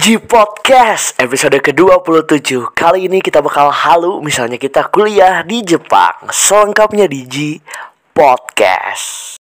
[0.00, 2.72] G Podcast episode ke-27.
[2.72, 7.60] Kali ini kita bakal halu misalnya kita kuliah di Jepang Selengkapnya di G
[8.16, 9.39] Podcast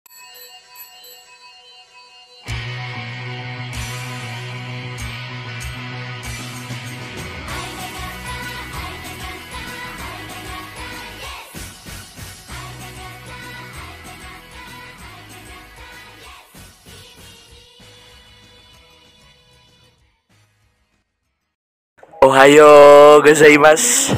[22.24, 24.16] Ohayo gozaimasu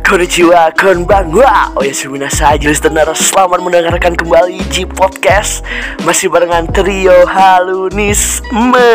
[0.00, 1.92] Konnichiwa, konbanwa Oh ya
[2.32, 5.60] saja listener Selamat mendengarkan kembali G Podcast
[6.08, 8.88] Masih barengan trio Halunisme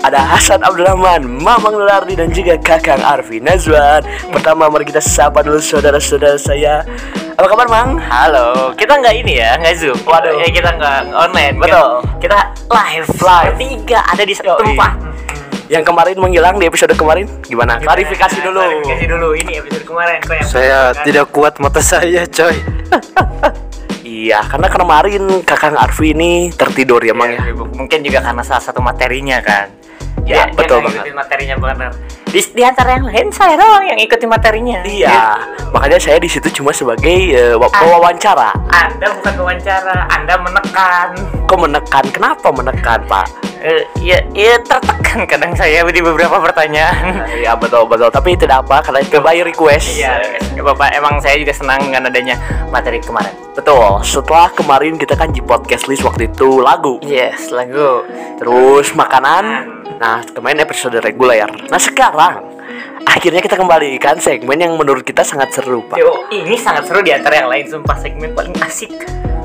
[0.00, 4.00] Ada Hasan Abdurrahman, Mamang Lulardi Dan juga Kakang Arfi Nazwan
[4.32, 6.80] Pertama mari kita sapa dulu saudara-saudara saya
[7.36, 8.00] Apa kabar Mang?
[8.08, 9.98] Halo, kita nggak ini ya, nggak zoom.
[10.08, 10.36] Waduh.
[10.40, 11.56] ya kita nggak online.
[11.60, 11.64] kan?
[11.64, 11.92] Betul.
[12.24, 12.38] Kita
[12.72, 13.56] live, Live.
[13.60, 15.12] Tiga ada di satu tempat.
[15.72, 17.80] Yang kemarin menghilang di episode kemarin Gimana?
[17.80, 19.28] Klarifikasi dulu Klarifikasi dulu.
[19.32, 21.04] Ini episode kemarin kok yang Saya kan?
[21.08, 22.56] tidak kuat mata saya, coy.
[24.02, 28.60] Iya, karena kemarin Kakang Arfi ini tertidur ya Mang ya Ya, Mungkin juga karena salah
[28.60, 29.72] satu materinya kan.
[30.28, 31.16] Ya, dia betul banget.
[31.16, 31.90] materinya benar.
[32.32, 34.80] Di, di antara yang lain saya doang yang ikutin materinya.
[34.82, 35.36] Iya,
[35.68, 38.56] makanya saya di situ cuma sebagai eh, wa- pewawancara.
[38.72, 41.12] Anda bukan wawancara, Anda menekan.
[41.44, 42.04] Kok menekan?
[42.08, 43.26] Kenapa menekan, Pak?
[43.60, 47.28] Eh, ya, ya tertekan kadang saya di beberapa pertanyaan.
[47.36, 48.08] Iya betul betul.
[48.08, 50.00] Tapi tidak apa karena itu by request.
[50.00, 50.12] Iya,
[50.56, 52.40] ya, Bapak, emang saya juga senang dengan adanya
[52.72, 53.30] materi kemarin.
[53.52, 54.00] Betul.
[54.00, 58.08] Setelah kemarin kita kan di podcast list waktu itu lagu, Yes, lagu.
[58.40, 59.44] terus makanan.
[59.92, 61.46] Nah kemarin episode reguler.
[61.70, 62.21] Nah sekarang
[63.08, 65.98] akhirnya kita kembalikan segmen yang menurut kita sangat seru, Pak.
[65.98, 68.92] Yo, ini sangat seru di antara yang lain, sumpah segmen paling asik.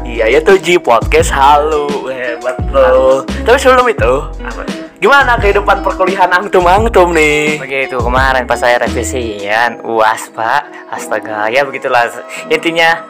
[0.07, 1.35] Iya yaitu G podcast.
[1.35, 3.27] Halo, hebat bro.
[3.43, 4.63] Tapi sebelum itu, Apa?
[4.97, 7.61] gimana kehidupan perkuliahan angtum angtum nih?
[7.61, 12.09] Begitu kemarin pas saya revisian UAS pak Astaga ya begitulah
[12.49, 13.05] Intinya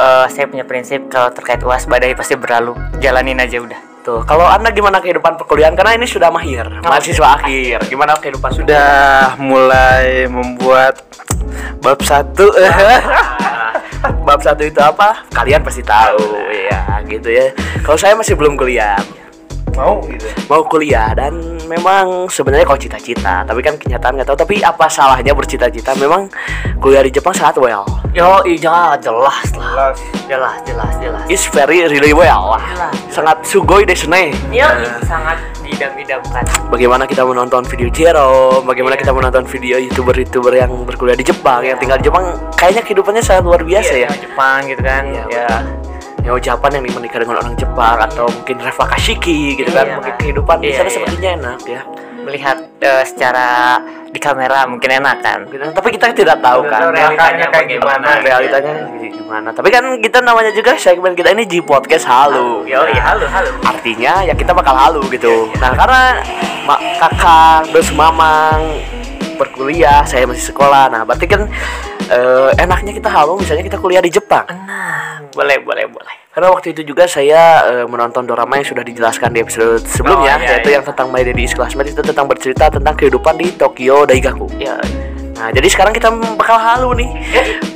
[0.00, 2.72] eh, saya punya prinsip kalau terkait UAS badai pasti berlalu
[3.04, 5.74] Jalanin aja udah Tuh, kalau anda gimana kehidupan perkuliahan?
[5.74, 7.90] Karena ini sudah mahir, mahasiswa akhir.
[7.90, 11.02] Gimana kehidupan Sudah mulai membuat
[11.82, 12.46] bab satu.
[14.22, 15.26] Bab satu itu apa?
[15.34, 16.38] Kalian pasti tahu,
[16.70, 17.50] ya gitu ya.
[17.82, 18.94] Kalau saya masih belum kuliah,
[19.76, 20.24] Mau gitu.
[20.48, 21.36] mau kuliah dan
[21.68, 24.38] memang sebenarnya kalau cita-cita, tapi kan kenyataan nggak tahu.
[24.40, 25.92] Tapi apa salahnya bercita-cita?
[26.00, 26.32] Memang
[26.80, 27.84] kuliah di Jepang sangat well.
[28.16, 29.92] Yo iya jelas lah
[30.24, 32.56] Jelas jelas jelas It's very really well.
[32.56, 32.96] Jelas.
[33.12, 34.32] Sangat sugoi desu ne.
[34.48, 36.40] Yo ini sangat didam-idamkan
[36.72, 41.76] Bagaimana kita menonton video Jero, bagaimana kita menonton video youtuber-youtuber yang berkuliah di Jepang, yang
[41.76, 42.24] tinggal di Jepang,
[42.56, 43.98] kayaknya kehidupannya sangat luar biasa ya.
[43.98, 45.48] Iya, sama Jepang gitu kan Iya, Ya
[46.26, 49.94] Neo Japan yang menikah dengan orang Jepang atau mungkin Reva Kashiki gitu kan Iya.
[49.94, 50.94] mungkin kehidupan di Iya, sana iya.
[50.98, 51.80] sepertinya enak ya.
[52.26, 53.78] Melihat eh, secara
[54.10, 55.38] di kamera mungkin enak kan?
[55.46, 55.62] Gitu.
[55.70, 58.06] tapi kita tidak tahu kan tahu realitanya kayak gimana.
[58.18, 59.48] realitanya gimana.
[59.54, 62.66] Tapi kan kita namanya juga segmen kita ini G podcast halu.
[62.66, 63.02] Yo iya.
[63.06, 65.46] halo halo artinya ya kita bakal halu gitu.
[65.54, 66.02] Iya, nah karena
[66.66, 68.82] mak kakak terus mamang
[69.38, 70.90] berkuliah saya masih sekolah.
[70.90, 71.46] Nah berarti kan
[72.10, 76.76] eh, enaknya kita halu misalnya kita kuliah di Jepang Nah boleh boleh boleh Karena waktu
[76.76, 80.68] itu juga saya eh, menonton drama yang sudah dijelaskan di episode sebelumnya, Oh, iya, yaitu
[80.68, 80.76] iya.
[80.80, 84.44] yang tentang My Daddy is Classmate itu tentang bercerita tentang kehidupan di Tokyo Daigaku.
[84.60, 84.76] Ya
[85.36, 86.08] Nah, jadi sekarang kita
[86.40, 87.10] bakal halu nih.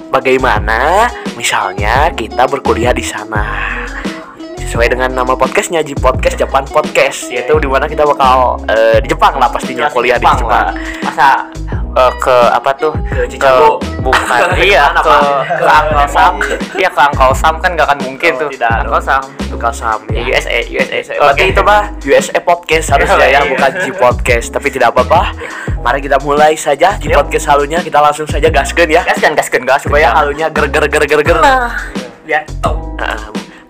[0.08, 3.68] Bagaimana misalnya kita berkuliah di sana.
[4.70, 9.10] Sesuai dengan nama podcastnya Ji Podcast Japan Podcast yaitu di mana kita bakal eh, di
[9.10, 10.70] Jepang lah pastinya Jelas kuliah di Jepang lah.
[11.02, 11.28] Masa
[11.74, 12.94] eh, ke apa tuh?
[13.02, 13.82] Ke Chicago.
[13.98, 14.22] bukan
[14.54, 15.10] Ke iya ke
[15.58, 16.34] ke Uncle Sam.
[16.78, 18.50] Iya ke Uncle Sam kan gak akan mungkin Oh, tuh.
[18.54, 18.86] tidak.
[18.86, 19.22] Uncle Sam.
[19.50, 20.38] Tukar Sam Ya, ya.
[20.38, 21.14] USA, USA.
[21.18, 23.50] Berarti itu mah USA Podcast harusnya ya, Iya.
[23.50, 24.46] bukan G Podcast.
[24.54, 25.34] Tapi tidak apa-apa.
[25.82, 27.18] Mari kita mulai saja Yuk.
[27.18, 27.82] Podcast halunya.
[27.82, 29.02] Kita langsung saja gaskeun ya.
[29.02, 31.38] Gaskan gaskan gas Supaya halunya ger ger ger ger ger.
[31.42, 31.74] Nah,
[32.22, 32.78] biar tahu.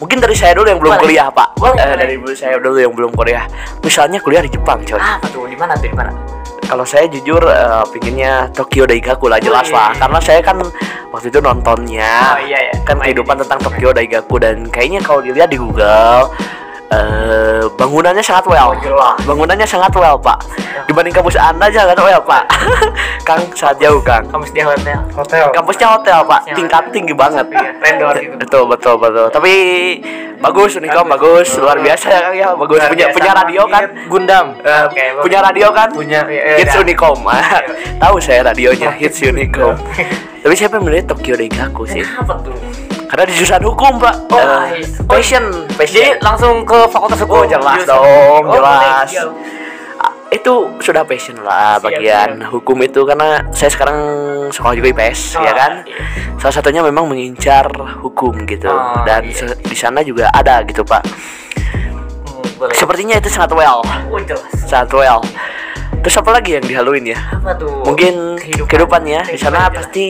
[0.00, 1.04] Mungkin dari saya dulu yang belum Boleh.
[1.04, 1.60] kuliah, Pak.
[1.60, 1.96] Boleh, Eh, boleh.
[2.00, 3.44] dari saya dulu yang belum kuliah.
[3.84, 4.96] Misalnya kuliah di Jepang, coy.
[4.96, 5.44] Apa tuh?
[5.44, 5.92] Di mana tuh?
[5.92, 6.08] Di mana?
[6.64, 9.76] Kalau saya jujur eh, pinginnya Tokyo Daigaku lah jelas Wih.
[9.76, 9.92] lah.
[9.92, 10.56] Karena saya kan
[11.12, 12.32] waktu itu nontonnya.
[12.32, 12.74] Oh, iya, iya.
[12.80, 16.32] Kan kehidupan tentang Tokyo Daigaku dan kayaknya kalau dilihat di Google
[16.90, 18.70] eh, bangunannya sangat well.
[19.22, 20.38] Bangunannya sangat well, Pak.
[20.86, 22.44] Dibanding kampus Anda jangan well, Pak.
[23.26, 24.26] Kang sangat jauh, Kang.
[24.50, 24.98] Di hotel.
[25.14, 25.46] Hotel.
[25.54, 26.40] Kampusnya hotel, Pak.
[26.42, 26.94] Kampusnya Tingkat hotel.
[26.94, 27.46] tinggi banget.
[27.50, 28.34] Iya, vendor gitu.
[28.42, 29.26] Betul, betul, betul.
[29.30, 29.52] Tapi
[30.40, 32.48] bagus Unikom bagus, luar biasa ya Kang ya.
[32.56, 33.84] Bagus Luar punya biasa punya radio kan?
[34.08, 34.46] Gundam.
[34.64, 35.22] Eh, Oke, bagus.
[35.22, 35.88] punya radio kan?
[35.94, 36.20] Punya.
[36.26, 36.82] Iya, Hits iya.
[36.82, 37.18] Unicom.
[38.02, 39.76] Tahu saya radionya Hits Unicom.
[40.40, 42.00] Tapi siapa yang melihat Tokyo Daigaku sih?
[42.02, 42.56] Apa tuh?
[43.10, 44.14] Karena di jurusan hukum, Pak.
[44.28, 44.46] Oh, Eh,
[44.78, 45.02] nice.
[45.02, 46.14] passion, Jadi passion.
[46.20, 47.36] langsung ke fakultas hukum.
[47.36, 48.06] Oh, jelas Jurusan- dong,
[48.46, 49.10] Oh, jelas.
[49.10, 49.24] boleh, iya.
[50.30, 53.98] itu sudah passion lah Siap, bagian hukum itu karena saya sekarang
[54.48, 55.98] sekolah juga IPS Oh, ya kan iya.
[56.38, 57.66] salah satunya memang mengincar
[57.98, 59.50] hukum gitu Oh, dan iya.
[59.58, 62.70] di sana juga ada gitu pak Hmm, boleh.
[62.72, 64.46] sepertinya itu sangat well Oh, jelas.
[64.62, 65.18] sangat well
[66.00, 67.18] terus apa lagi yang di Halloween ya?
[67.30, 67.82] Apa tuh?
[67.82, 68.66] mungkin Kehidupan.
[68.66, 70.06] kehidupannya di sana Kehidupan pasti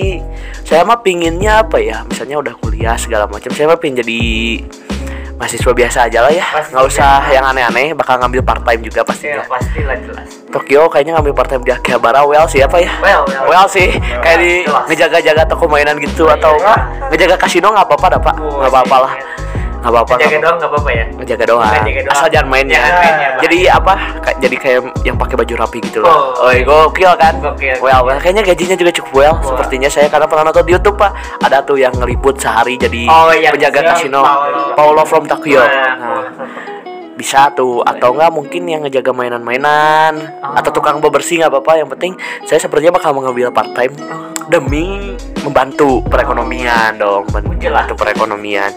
[0.63, 2.03] saya mah pinginnya apa ya?
[2.05, 3.51] Misalnya udah kuliah segala macam.
[3.51, 4.21] Saya mah pingin jadi
[5.35, 6.45] mahasiswa biasa aja lah ya.
[6.71, 7.91] Nggak usah yang aneh-aneh.
[7.93, 9.43] Bakal ngambil part time juga Ya, pastinya.
[9.43, 10.29] pastilah jelas.
[10.47, 12.21] Tokyo kayaknya ngambil part time di Akihabara.
[12.23, 12.91] Well sih apa ya?
[13.01, 13.45] Well, well.
[13.49, 13.89] well sih.
[14.25, 16.61] Kayak di ngejaga-jaga toko mainan gitu Iya, atau iya.
[16.61, 16.79] enggak
[17.09, 18.35] ngejaga kasino nggak apa-apa dah pak.
[18.37, 19.13] Nggak apa-apa lah.
[19.13, 19.23] sih.
[19.81, 20.15] Nggak apa-apa.
[20.17, 21.05] Jaga doang nggak apa-apa ya.
[21.11, 22.15] ngejaga doang Ngejaga doang.
[22.15, 22.77] asal jangan main ya.
[22.77, 23.41] Jangan main ya, Pak.
[23.41, 23.95] jadi apa?
[24.39, 26.09] Jadi kayak yang pakai baju rapi gitu loh.
[26.11, 26.63] Oh, oh, iya.
[26.63, 27.35] gokil kan?
[27.41, 29.89] Gokil, well, well kayaknya gajinya juga cukup well sepertinya.
[29.89, 31.13] Saya karena pernah nonton di YouTube pak.
[31.41, 34.21] Ada tuh yang ngeliput sehari jadi Oh, yang penjaga si kasino.
[34.21, 34.63] Paolo.
[34.77, 35.61] Paulo from Tokyo.
[35.61, 36.23] Nah, Nah,
[37.15, 37.81] bisa tuh.
[37.83, 40.15] Atau enggak mungkin yang ngejaga mainan-mainan.
[40.41, 40.57] Oh.
[40.57, 41.73] atau tukang bebersih nggak apa-apa.
[41.79, 42.13] Yang penting
[42.45, 43.93] saya sepertinya bakal mengambil part time
[44.49, 47.25] demi membantu perekonomian dong.
[47.31, 48.73] Membantu perekonomian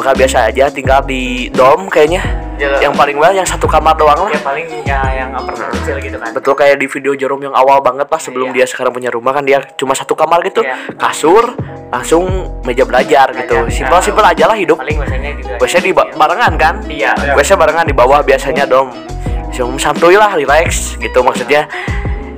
[0.00, 2.24] bakal biasa aja tinggal di dom kayaknya
[2.56, 2.80] Jelas.
[2.80, 6.16] yang paling well yang satu kamar doang lah ya paling ya yang apartemen kecil gitu
[6.16, 6.30] kan.
[6.32, 8.54] betul kayak di video Jerome yang awal banget pas sebelum Iya.
[8.54, 10.76] dia sekarang punya rumah kan dia cuma satu kamar gitu Iya.
[10.96, 11.56] kasur
[11.88, 12.24] langsung
[12.62, 14.04] meja belajar gitu simpel iya.
[14.04, 15.54] simpel aja lah hidup Paling biasanya juga.
[15.56, 17.12] biasanya di ba- barengan kan Iya.
[17.32, 18.88] biasanya barengan di bawah biasanya dong
[19.50, 21.66] Cuma santuy lah relax gitu maksudnya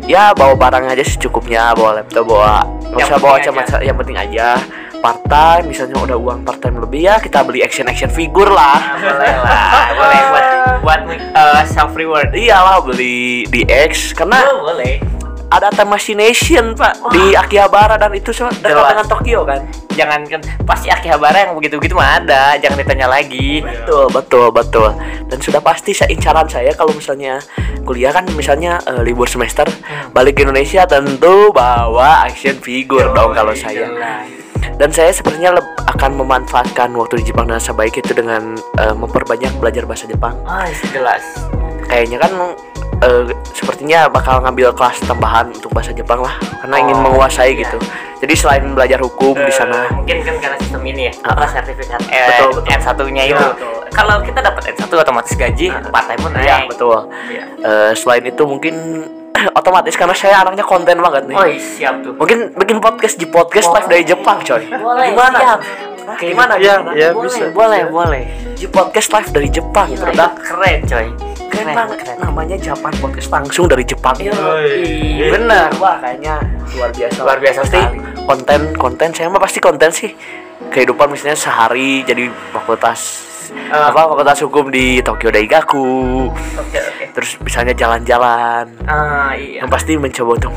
[0.03, 2.65] ya bawa barang aja secukupnya bawa laptop bawa
[2.97, 3.55] usah bawa macam
[3.85, 4.59] yang penting aja
[5.03, 8.79] part time misalnya udah uang part time lebih ya kita beli action action figur lah
[8.79, 10.47] Nah, boleh lah, boleh buat
[10.85, 11.01] buat
[11.35, 12.31] uh, self reward.
[12.33, 15.03] iyalah beli di X karena Oh, boleh.
[15.53, 18.89] Ada Tamashination pak di Akihabara dan itu dekat Jelas.
[18.89, 19.61] dengan Tokyo kan
[19.93, 23.61] Jangan kan pasti Akihabara yang begitu-begitu mah ada, jangan ditanya lagi.
[23.61, 24.89] betul betul betul
[25.27, 27.37] dan sudah pasti saya incaran saya kalau misalnya
[27.83, 29.69] kuliah kan misalnya eh, libur semester
[30.11, 34.29] balik ke Indonesia tentu bawa action figure dong kalau saya Jelas.
[34.75, 39.85] dan saya sepertinya akan memanfaatkan waktu di Jepang dengan sebaik itu dengan eh, memperbanyak belajar
[39.85, 41.21] bahasa Jepang Ah, jelas.
[41.85, 42.33] kayaknya kan
[43.03, 43.23] eh,
[43.53, 47.61] sepertinya bakal ngambil kelas tambahan untuk bahasa Jepang lah karena ingin Oh, menguasai iya.
[47.61, 47.79] gitu
[48.19, 51.49] jadi selain belajar hukum di sana Eh, mungkin kan karena sistem ini ya apa ah.
[51.49, 52.73] sertifikat Betul, betul.
[52.73, 53.73] N1 nya Iya, itu betul.
[53.91, 57.43] kalau kita dapat N1 otomatis gaji part time pun naik ya betul Iya.
[57.59, 58.75] Eh, selain itu mungkin
[59.59, 63.27] otomatis karena saya anaknya konten banget nih oh iya, siap tuh mungkin bikin podcast di
[63.27, 65.61] podcast live dari Jepang coy boleh gimana siap
[66.03, 66.91] Hah, gimana Ya, gimana?
[66.93, 67.45] ya boleh bisa.
[67.49, 71.07] boleh boleh di podcast live dari Jepang Gila, produk keren coy
[71.53, 71.99] keren banget.
[72.17, 74.17] namanya Japan podcast langsung dari Jepang.
[74.17, 75.29] Iya, Woi.
[75.29, 76.41] bener wah kayaknya
[76.73, 77.19] luar biasa.
[77.21, 77.99] Luar biasa pasti sekali.
[78.25, 80.11] konten konten saya mah pasti konten sih.
[80.65, 83.29] Kehidupan misalnya sehari jadi fakultas
[83.69, 83.93] Ah.
[83.93, 86.25] apa fakultas hukum di Tokyo Daigaku.
[86.57, 87.05] Oke oke.
[87.13, 88.65] Terus misalnya jalan-jalan.
[88.89, 89.61] Ah iya.
[89.61, 90.53] Yang pasti mencoba untuk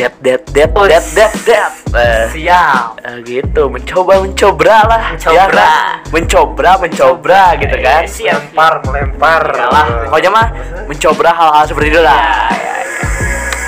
[0.00, 2.96] dead dead dead Oh, dead dead dead Eh, siap.
[3.02, 5.00] eh, gitu mencoba mencoba lah.
[5.12, 5.36] Mencobra.
[5.36, 5.96] ya kan?
[6.08, 8.02] mencoba mencoba gitu kan?
[8.08, 8.40] siap.
[8.48, 9.42] Melempar, melempar.
[9.52, 10.46] Iyalah, pokoknya mah
[10.88, 12.16] mencoba hal-hal seperti itu lah.
[12.16, 12.72] Ya,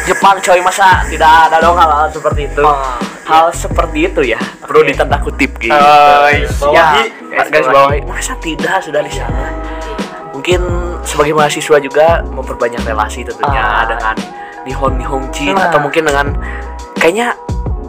[0.02, 2.62] Jepang coy masa tidak ada dong hal-hal seperti itu?
[2.64, 2.80] Oh,
[3.22, 4.88] hal seperti itu ya perlu Oke.
[4.88, 5.70] ditanda kutip gitu.
[5.70, 6.26] Oh,
[6.72, 6.96] ya
[7.44, 8.00] guys bawahi.
[8.02, 8.80] masa tidak?
[8.80, 9.52] Sudah di sana.
[10.32, 10.58] Mungkin
[11.02, 13.84] sebagai mahasiswa juga memperbanyak relasi tentunya Ah.
[13.84, 14.16] dengan
[14.64, 15.68] nihon nihonjin Nah.
[15.70, 16.26] atau mungkin dengan
[16.96, 17.34] kayaknya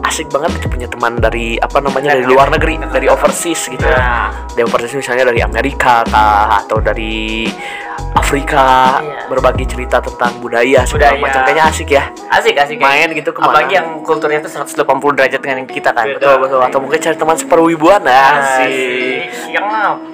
[0.04, 3.82] asik banget gitu punya teman dari apa namanya dari luar negeri dari overseas gitu.
[3.82, 4.30] Nah.
[4.52, 7.48] dari overseas misalnya dari Amerika kah atau dari
[8.14, 9.26] Afrika Iya.
[9.26, 11.22] berbagi cerita tentang budaya segala Budaya.
[11.22, 11.40] macam.
[11.44, 12.04] Kayaknya asik ya.
[12.28, 13.50] Asik asik Main gitu ke mana.
[13.52, 14.84] apalagi yang kulturnya tuh 180
[15.14, 16.06] derajat dengan kita kan.
[16.08, 16.60] Betul betul.
[16.60, 19.30] Atau mungkin cari teman seperwibuan nah asik.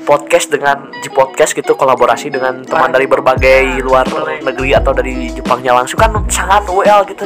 [0.04, 4.42] podcast dengan di podcast gitu kolaborasi dengan teman dari berbagai luar Boleh.
[4.42, 7.24] negeri atau dari Jepangnya langsung kan sangat well gitu.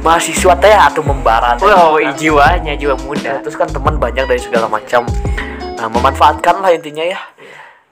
[0.00, 1.66] Mahasiswa teh atau membara teh.
[1.92, 3.36] Wow jiwanya jiwa muda.
[3.36, 5.04] Nah, terus kan teman banyak dari segala macam.
[5.76, 7.20] Nah, memanfaatkan lah intinya ya.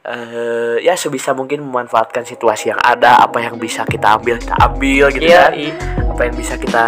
[0.01, 5.13] Eh ya sebisa mungkin memanfaatkan situasi yang ada apa yang bisa kita ambil kita ambil
[5.13, 5.53] gitu Iya, kan.
[5.53, 5.73] iya.
[6.11, 6.85] apa yang bisa kita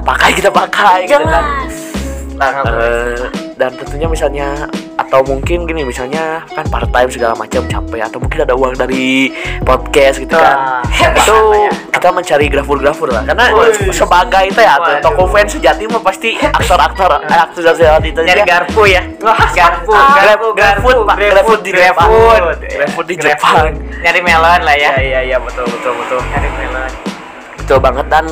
[0.00, 1.44] pakai kita pakai gitu kan.
[2.38, 3.24] Sangat Eh,
[3.54, 4.48] dan tentunya misalnya
[5.08, 9.32] atau mungkin gini misalnya kan part time segala macam capek atau mungkin ada uang dari
[9.64, 11.72] podcast gitu kan Wah, itu ya.
[11.96, 13.88] kita mencari grafur-grafur lah karena Wih.
[13.88, 15.00] sebagai itu ya Waduh.
[15.00, 18.52] toko fans sejati mah pasti aktor-aktor aktor sejati itu nyari aja.
[18.52, 19.00] garpu ya
[19.56, 21.16] garpu garpu Pak.
[21.16, 22.08] GrabFood di Jepang.
[22.60, 23.16] GrabFood di.
[23.16, 23.64] Jepang.
[24.04, 26.90] nyari melon lah ya iya iya betul betul betul nyari melon
[27.56, 28.24] betul banget dan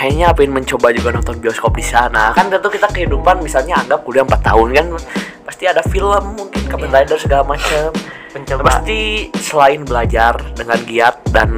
[0.00, 2.32] kayaknya pengen mencoba juga nonton bioskop di sana.
[2.32, 4.86] Kan tentu kita kehidupan misalnya anggap kuliah 4 tahun kan?
[5.44, 7.92] Pasti ada film mungkin Kamen Rider segala macam
[8.32, 8.64] mencoba.
[8.64, 11.50] Pasti selain belajar dengan giat dan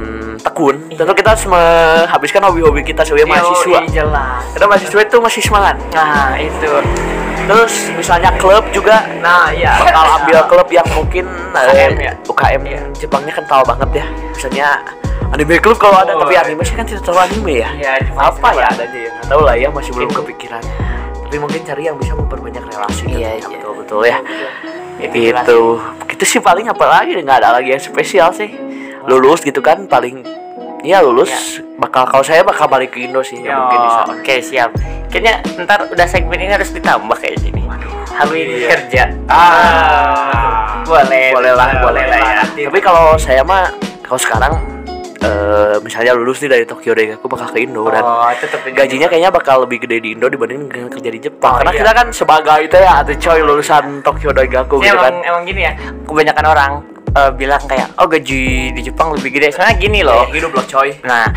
[0.43, 3.79] tekun tentu kita harus menghabiskan hobi-hobi kita sebagai mahasiswa.
[3.79, 4.43] Yoi, jelas.
[4.51, 6.67] Kita mahasiswa itu masih semangat nah itu.
[7.43, 9.79] Terus misalnya klub juga nah iya.
[9.79, 12.13] bakal ambil klub yang mungkin UKM eh, ya?
[12.27, 12.61] UKM
[12.99, 14.05] Jepangnya kental banget ya.
[14.35, 14.67] Misalnya
[15.29, 16.43] anime klub kalau ada Oh, tapi iya.
[16.43, 17.69] anime sih kan tidak terlalu anime ya?
[17.73, 18.67] Iya, Jepang apa ya?
[18.67, 20.19] adanya ya nggak tahu lah ya masih belum Mungkin.
[20.25, 20.63] kepikiran.
[21.23, 23.29] Tapi mungkin cari yang bisa memperbanyak relasi Iya, tentunya.
[23.33, 23.47] iya.
[23.49, 24.17] betul betul ya.
[24.99, 25.59] Itu.
[26.07, 27.15] Itu sih paling apa lagi?
[27.15, 28.53] Nggak ada lagi yang spesial sih.
[29.03, 30.21] Lulus gitu kan paling
[30.79, 31.31] ya lulus.
[31.75, 34.69] Bakal kalau saya bakal balik ke Indo sih nggak mungkin di sana oke siap.
[35.09, 37.61] Kayaknya ntar udah segmen ini harus ditambah kayak gini
[38.29, 38.67] ini Iya.
[38.69, 39.03] kerja.
[39.25, 40.85] Ah.
[40.85, 42.19] boleh boleh lah boleh lah.
[42.53, 42.67] ya.
[42.69, 43.71] Tapi kalau saya mah
[44.03, 44.53] kalau sekarang
[45.23, 49.07] eh, misalnya lulus nih dari Tokyo deh aku bakal ke Indo dan oh tetap gajinya
[49.07, 51.55] kayaknya bakal lebih gede di Indo dibanding dengan kerja di Jepang.
[51.55, 51.79] Oh, karena iya.
[51.79, 55.13] kita kan sebagai itu ya ada coy lulusan Tokyo Daigaku gitu emang, kan.
[55.23, 56.71] emang gini ya kebanyakan orang
[57.15, 58.41] eh, bilang kayak oh gaji
[58.75, 59.55] di Jepang lebih gede.
[59.55, 60.27] Soalnya gini loh.
[60.29, 60.91] Hidup loh coy.
[61.07, 61.31] Nah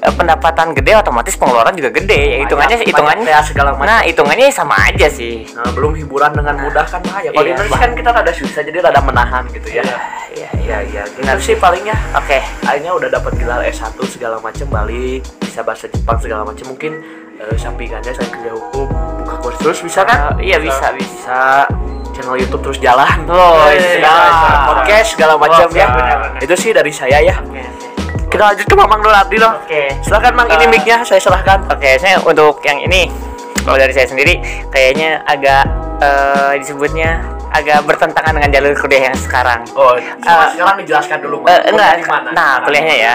[0.00, 3.86] pendapatan gede otomatis pengeluaran juga gede ya hitungannya hitungannya ya segala macam.
[3.86, 7.28] nah hitungannya sama aja sih Nah, belum hiburan dengan mudah kan bahaya.
[7.28, 9.84] Kalau di Iya, Indonesia kan kita rada susah jadi rada menahan gitu ya.
[10.30, 11.02] iya Iya, iya.
[11.14, 11.94] Benar sih palingnya.
[12.12, 16.64] oke Akhirnya udah dapat gelar S1 segala macam balik, bisa bahasa Jepang segala macam.
[16.66, 16.92] Mungkin
[17.36, 18.88] eh, sampingannya saya kerja hukum,
[19.20, 20.34] buka kursus bisa kan?
[20.36, 21.68] Eh, iya, bisa, bisa.
[22.10, 23.26] Channel YouTube terus jalan.
[23.26, 24.14] Oh, Eh, iya.
[24.64, 25.86] podcast segala macam Oh, ya.
[25.86, 26.40] benar-benar.
[26.40, 27.34] Itu sih dari saya ya.
[27.40, 27.62] Oke,
[28.34, 29.54] Kita lanjut ke Mamang Donardi loh.
[29.62, 29.94] Oke.
[30.02, 31.70] Silakan Mang ini Eh, mic-nya saya serahkan.
[31.70, 33.06] Oke, saya untuk yang ini
[33.62, 34.42] kalau dari saya sendiri
[34.74, 35.62] kayaknya agak
[36.02, 37.22] eh, disebutnya
[37.54, 39.62] agak bertentangan dengan jalur kuliah yang sekarang.
[39.78, 41.46] Oh, Eh, sekarang dijelaskan dulu.
[41.46, 42.28] Eh, enggak, Kuliah di mana?
[42.34, 43.14] nah kuliahnya ya.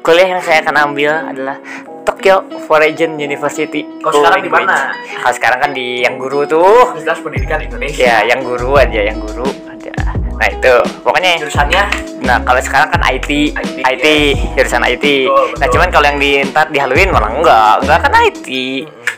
[0.00, 1.56] Kuliah yang saya akan ambil adalah
[2.06, 3.82] Tokyo Foreign University.
[4.00, 4.94] Kalau sekarang di mana?
[4.94, 6.94] Kalau sekarang kan di yang guru tuh.
[6.94, 8.06] Universitas Pendidikan Indonesia.
[8.06, 10.14] Ya, yang guru aja, yang guru ada.
[10.14, 10.74] Nah, itu.
[11.02, 11.82] Pokoknya Jurusannya
[12.20, 14.06] Nah, kalau sekarang kan IT, IT, IT,
[14.54, 15.04] jurusan IT.
[15.24, 15.72] Betul, Nah, betul.
[15.72, 18.48] cuman kalau yang di ntar di Halloween malah enggak, enggak kan IT.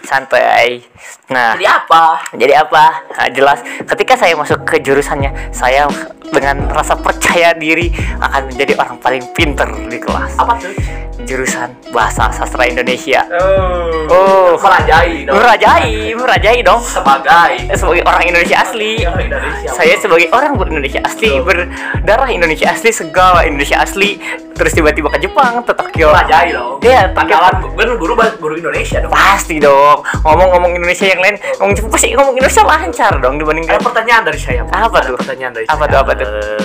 [0.03, 0.83] Santai.
[1.29, 2.05] Nah, jadi apa?
[2.35, 2.85] jadi apa?
[3.13, 5.87] Nah, jelas ketika saya masuk ke jurusannya, saya
[6.29, 10.35] dengan rasa percaya diri akan menjadi orang paling pinter di kelas.
[10.37, 10.75] Apa tuh?
[11.23, 13.23] Jurusan Bahasa Sastra Indonesia.
[13.31, 15.39] Oh, Oh, merajai dong.
[15.39, 16.83] merajai, merajai dong.
[16.83, 19.01] Sebagai Sebagai orang Indonesia asli.
[19.01, 19.69] Indonesia.
[19.71, 24.21] Saya sebagai orang Indonesia asli, berdarah Indonesia asli, segala Indonesia asli,
[24.53, 26.13] terus tiba-tiba ke Jepang, ke Tokyo.
[26.13, 26.79] merajai dong.
[26.79, 27.17] Iya, Tokyo.
[27.17, 29.11] Pangkalan kan guru guru Indonesia dong.
[29.11, 30.05] Pasti dong.
[30.23, 33.77] Ngomong-ngomong Indonesia yang lain, ngomong Jepang pasti ngomong Indonesia lancar dong dibandingkan.
[33.77, 34.63] Ada pertanyaan dari saya.
[34.69, 35.17] Apa tuh?
[35.19, 35.91] Pertanyaan dari Apa saya.
[35.91, 36.29] tuh, apa tuh?
[36.29, 36.65] Eh,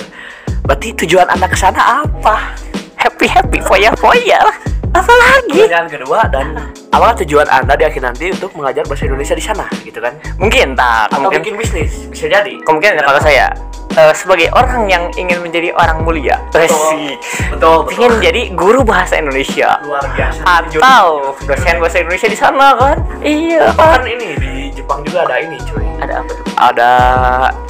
[0.62, 2.52] Berarti tujuan anda ke sana apa?
[3.00, 4.56] Happy happy, foya foya lah.
[4.92, 5.52] Apa lagi?
[5.58, 6.46] Pertanyaan kedua dan
[6.88, 10.16] apa tujuan anda di akhir nanti untuk mengajar bahasa Indonesia di sana, gitu kan?
[10.40, 11.12] Mungkin tak.
[11.12, 12.54] Atau Mungkin bikin bisnis, bisa jadi.
[12.64, 13.52] kemungkinan kalau saya
[13.94, 17.18] eh, sebagai orang yang ingin menjadi orang mulia, betul, Resi,
[17.52, 17.94] betul, betul.
[17.98, 20.40] ingin jadi guru bahasa Indonesia luar biasa.
[20.46, 22.96] atau dosen bahasa Indonesia di sana kan?
[23.20, 24.02] Iya kan kan?
[24.08, 25.82] ini di Jepang juga ada ini, cuy.
[25.98, 26.44] Ada apa tuh?
[26.56, 26.90] Ada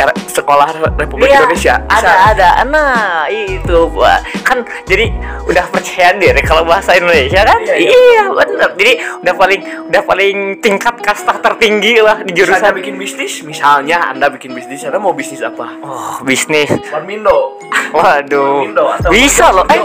[0.05, 1.75] R- sekolah Republik Iya, Indonesia.
[1.83, 1.99] Bisa.
[1.99, 5.11] ada ada nah itu pak kan jadi
[5.45, 8.25] udah percaya diri kalau bahasa Indonesia kan Iya, iya, iya.
[8.31, 13.43] bener jadi udah paling udah paling tingkat kasta tertinggi lah di Jurusan jurusan bikin bisnis,
[13.43, 15.67] misalnya Anda bikin bisnis, Anda mau bisnis apa?
[15.81, 17.59] oh bisnis Warmindo.
[17.91, 19.83] waduh Warmindo atau bisa loh eh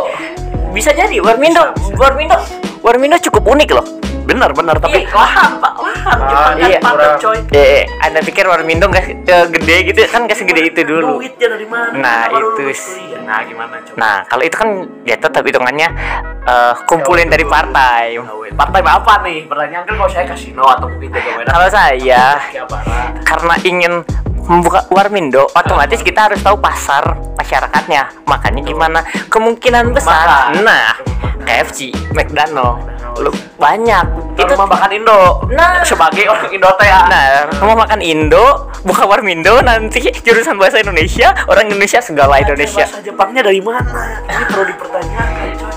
[0.70, 1.98] bisa jadi Warmindo Bisa, bisa.
[1.98, 2.38] Warmindo
[2.80, 3.88] Warmindo cukup unik loh
[4.24, 5.12] Benar, benar, tapi Iya.
[5.12, 5.73] lahan, Pak.
[6.04, 6.80] Ah, iya.
[6.84, 7.16] Kurang.
[7.20, 7.40] coy.
[7.56, 11.68] eh anda pikir Warmindo nggak eh, gede gitu kan nggak segede itu dulu Duitnya dari
[11.68, 11.96] mana?
[11.96, 13.08] Nah, itu lulus sih.
[13.24, 13.96] Nah, gimana, coba?
[13.96, 14.70] nah kalau itu kan
[15.08, 15.88] ya tetap hitungannya
[16.44, 19.48] eh, kumpulin dari partai wait, partai apa nih?
[19.48, 22.24] Pertanyaan kan kalau saya kasino atau mungkin jaga kalau saya
[23.24, 23.94] karena ingin
[24.48, 28.28] membuka Warmindo, otomatis kita harus tahu pasar masyarakatnya.
[28.28, 29.00] Makanya gimana
[29.32, 30.52] kemungkinan besar.
[30.60, 31.00] Nah,
[31.48, 32.84] KFC, McDonald,
[33.22, 34.06] lu banyak.
[34.34, 35.22] Itu Itu rumah makan Indo.
[35.54, 35.86] Nah.
[35.86, 37.00] sebagai orang Indo teh ya.
[37.06, 37.26] Nah,
[37.62, 38.46] rumah makan Indo,
[38.84, 42.84] buka Warmindo nanti jurusan bahasa Indonesia, orang Indonesia segala Indonesia.
[42.84, 44.24] Bahasa Jepangnya dari mana?
[44.26, 45.74] Ini perlu dipertanyakan, coy.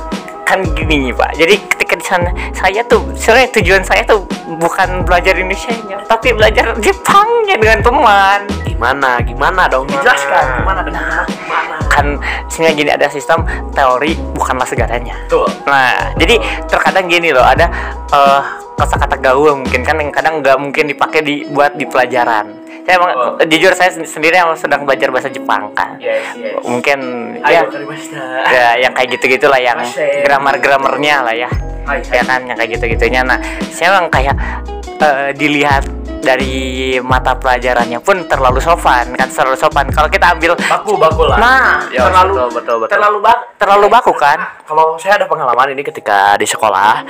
[0.47, 1.35] Kan gini, Pak.
[1.35, 4.23] Jadi ketika di sana saya tuh sebenarnya tujuan saya tuh
[4.63, 5.75] bukan belajar Indonesia
[6.07, 8.41] tapi belajar Jepangnya dengan teman.
[8.63, 9.19] Gimana?
[9.27, 9.91] Gimana dong?
[9.91, 10.63] Dijelaskan.
[10.63, 11.27] Gimana dengan teman?
[11.27, 11.76] Gimana?
[11.97, 13.41] Kan sebenarnya gini ada sistem
[13.73, 15.49] teori bukanlah segalanya Tuh.
[15.65, 17.67] nah jadi terkadang gini loh ada
[18.07, 18.41] eh,
[18.77, 22.53] kata-kata gaul mungkin kan yang kadang nggak mungkin dipakai di buat di pelajaran
[22.85, 23.35] saya emang Oh.
[23.43, 26.61] jujur saya sen- sendiri yang sedang belajar bahasa Jepang kan Yes, yes.
[26.63, 26.99] mungkin
[27.41, 28.23] Ayo, ya karimashita.
[28.47, 29.81] ya yang kayak gitu gitulah yang
[30.23, 31.51] grammar grammarnya lah ya
[31.83, 34.37] Hai, ya kan yang kayak gitu gitunya nah saya emang kayak
[34.99, 35.83] eh, dilihat
[36.27, 36.57] dari
[36.99, 39.87] mata pelajarannya pun terlalu sopan kan terlalu sopan.
[39.95, 41.39] Kalau kita ambil baku baku lah.
[41.39, 42.91] Nah Ya, terlalu betul, betul, betul.
[42.91, 44.39] terlalu bak terlalu baku kan?
[44.67, 47.07] Kalau saya ada pengalaman ini ketika di sekolah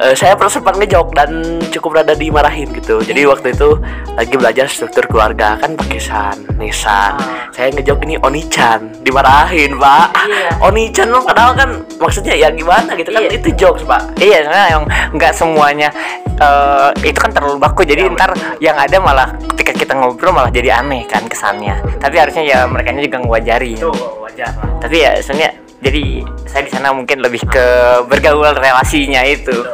[0.00, 1.30] eh, saya pernah sempat ngejok dan
[1.68, 3.04] cukup rada dimarahin gitu.
[3.04, 3.76] Jadi waktu itu
[4.16, 7.18] lagi belajar struktur keluarga kan pakai san nisan
[7.50, 10.08] saya ngejok ini onichan dimarahin pak.
[10.24, 10.50] Iya.
[10.64, 13.30] onichan loh padahal kan maksudnya ya gimana gitu kan Iya.
[13.36, 14.00] itu jokes pak.
[14.16, 15.88] Iya, sebenarnya yang nggak semuanya
[16.34, 17.82] eh, itu kan terlalu baku.
[17.84, 18.30] Jadi Ya, ntar
[18.60, 21.78] yang ada malah ketika kita ngobrol malah jadi aneh kan kesannya.
[21.98, 23.78] Tapi harusnya ya mereka juga ngewajari.
[24.22, 25.50] wajar lah Tapi ya sebenarnya
[25.84, 26.04] jadi
[26.48, 27.66] saya di sana mungkin lebih ke
[28.10, 29.64] bergaul relasinya itu.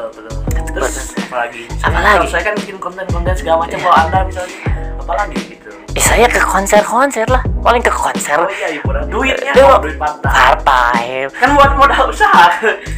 [0.70, 2.14] terus apalagi Apalagi?
[2.14, 6.38] Kalau saya kan bikin konten-konten segala macam kalau anda misalnya apalagi gitu Eh, saya ke
[6.38, 8.38] konser-konser lah, paling ke konser.
[8.38, 9.66] oh iya hiburan duitnya Duit.
[9.66, 11.02] oh, duit partai Partai.
[11.34, 12.46] kan buat modal usaha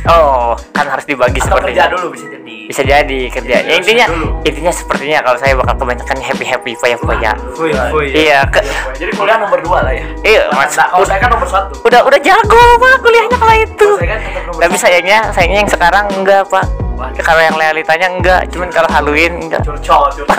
[0.04, 1.92] Oh, kan harus dibagi atau seperti kerja itu.
[1.94, 3.54] dulu bisa jadi Bisa jadi kerja.
[3.58, 4.44] Ya, intinya dulu.
[4.44, 7.32] intinya sepertinya kalau saya bakal kebanyakan happy happy foya foya.
[7.56, 8.06] Fuy, fuy.
[8.12, 8.60] Iya, ke,
[8.94, 12.00] jadi kuliah nomor dua lah ya iya, mas, nah, kalau saya kan nomor satu udah
[12.02, 14.20] udah jago pak kuliahnya kalau itu Kalau saya kan
[14.60, 16.64] tapi sayangnya sayangnya yang sekarang enggak pak
[16.96, 17.08] Wah.
[17.18, 19.60] kalau yang realitanya enggak cuman kalau haluin enggak.
[19.64, 20.36] Curcol curcol.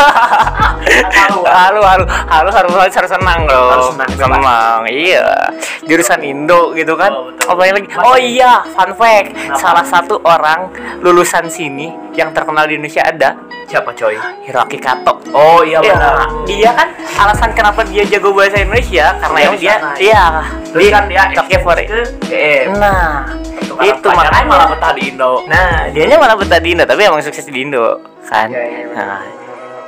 [0.93, 3.69] Halu, halu halu halu harus harus harus senang loh.
[3.73, 5.25] Harus senang, senang iya.
[5.87, 7.11] Jurusan Indo gitu kan.
[7.11, 7.51] Oh, betul.
[7.53, 7.87] apa yang lagi?
[7.97, 9.33] Oh iya fun fact.
[9.33, 9.57] Kenapa?
[9.59, 10.69] salah satu orang
[11.01, 13.35] lulusan sini yang terkenal di Indonesia ada
[13.73, 14.13] siapa coy?
[14.45, 15.17] Hiroaki Kato.
[15.33, 16.13] Oh iya Iya, benar.
[16.45, 16.87] dia kan
[17.17, 20.25] alasan kenapa dia jago bahasa Indonesia karena emang di dia iya.
[20.69, 21.77] terus kan dia Tokyo for
[22.77, 23.25] Nah,
[23.81, 25.41] itu makanya malah betah di Indo.
[25.49, 27.97] Nah, dianya malah betah di Indo, tapi emang sukses di Indo,
[28.29, 28.53] kan?
[28.53, 29.21] Iya, iya, nah,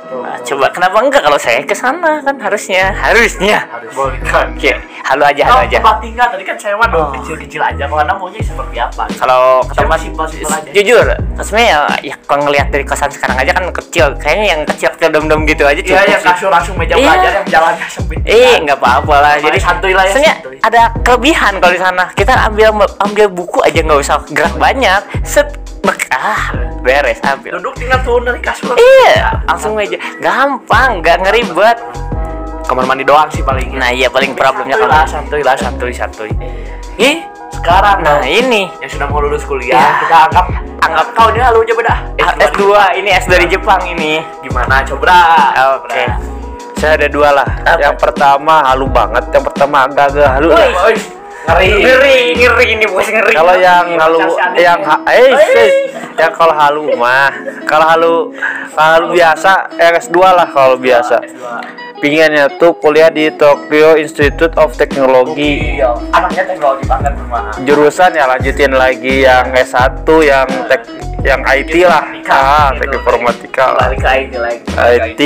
[0.06, 3.66] nah, coba kenapa enggak kalau saya ke sana kan harusnya, harusnya.
[3.66, 4.72] harus boleh kan Oke,
[5.04, 5.76] halu aja, halu Oh, aja.
[5.78, 7.12] tempat tinggal tadi kan saya mah Oh.
[7.12, 7.84] kecil-kecil aja.
[7.84, 9.04] Kalau anda maunya seperti apa?
[9.18, 9.98] Kalau ke tempat
[10.72, 15.08] jujur, sebenarnya ya, ya kalau ngelihat dari kosan sekarang aja kan kecil, kayaknya yang kecil-kecil
[15.12, 16.24] dom-dom gitu aja Iya, sih.
[16.24, 17.04] kasur langsung meja Iya.
[17.04, 18.18] belajar yang jalannya sempit.
[18.24, 19.32] Eh, nggak apa-apa lah.
[19.36, 22.04] Makanya Jadi santuy lah ya, Sebenarnya ada kelebihan kalau di sana.
[22.14, 22.68] Kita ambil
[23.02, 25.00] ambil buku aja nggak usah gerak banyak.
[25.22, 25.48] Set,
[26.10, 26.50] ah,
[26.86, 27.58] beres ambil.
[27.58, 28.78] Duduk tinggal turun dari kasur.
[28.78, 29.98] Iya, langsung aja.
[30.22, 31.78] Gampang, nggak ngeribet.
[32.66, 33.74] Kamar mandi doang sih paling.
[33.74, 36.30] Nah, iya paling problemnya kalau santuy lah, santuy, santuy.
[36.98, 37.26] Ih,
[37.58, 39.90] sekarang Nah, dong, ini yang sudah mau lulus kuliah, Ya.
[40.02, 40.46] kita anggap
[40.82, 41.94] anggap kau ini halu aja beda.
[42.22, 42.62] Ah, S2
[42.98, 44.22] ini S2 dari Jepang ini.
[44.42, 44.82] Gimana?
[44.86, 45.18] Coba.
[45.78, 46.06] Oke.
[46.76, 47.48] Saya ada dua lah.
[47.78, 50.48] Yang pertama halu banget, yang pertama agak-agak halu.
[50.50, 50.68] Lah.
[51.46, 51.68] Ngeri.
[51.78, 53.32] Ngeri, ngeri ini bos ngeri.
[53.32, 54.20] Kalau yang Iya, halu,
[54.58, 54.88] yang ya.
[54.88, 55.30] ha- eh,
[56.18, 57.30] yang kalau halu mah,
[57.64, 58.14] kalau halu,
[58.74, 61.22] kalau halu biasa, yang S2 lah kalau biasa.
[61.22, 61.44] S2.
[61.96, 65.80] Pinginnya tuh kuliah di Tokyo Institute of Technology.
[65.80, 67.48] Iya, anaknya teknologi banget rumah.
[67.64, 70.84] Jurusan ya lanjutin lagi yang S1 yang tek
[71.24, 72.04] yang IT lah.
[72.28, 73.72] Ah, teknik informatika.
[73.80, 74.60] Balik ke IT lagi.
[74.76, 75.22] IT.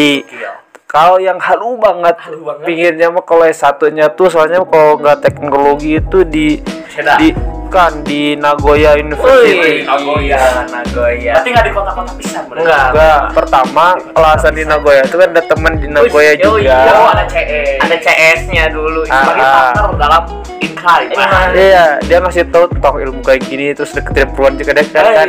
[0.91, 2.67] Kalau yang halu banget, Halu banget.
[2.67, 6.59] pinginnya mah kalau S1-nya tuh soalnya kalau nggak teknologi itu di
[6.91, 7.15] Seda.
[7.15, 7.31] di
[7.71, 9.87] kan di Nagoya University.
[9.87, 11.33] Nagoya, Nagoya.
[11.39, 12.67] Berarti nggak di kota-kota pisang, bener?
[12.67, 12.87] Enggak.
[12.91, 13.87] Enggak, pertama
[14.19, 16.59] alasan di Nagoya itu kan ada teman di Nagoya oh juga.
[16.61, 16.81] iya.
[16.99, 17.79] Oh, ada CS.
[17.79, 19.01] Ada CS-nya dulu.
[19.07, 19.23] Ah.
[19.23, 20.23] sebagai partner dalam
[20.61, 21.03] Inkai.
[21.15, 21.41] Iya.
[21.55, 25.29] Iya, dia ngasih tahu toh ilmu kayak gini terus deketin perempuan juga deh kan, kan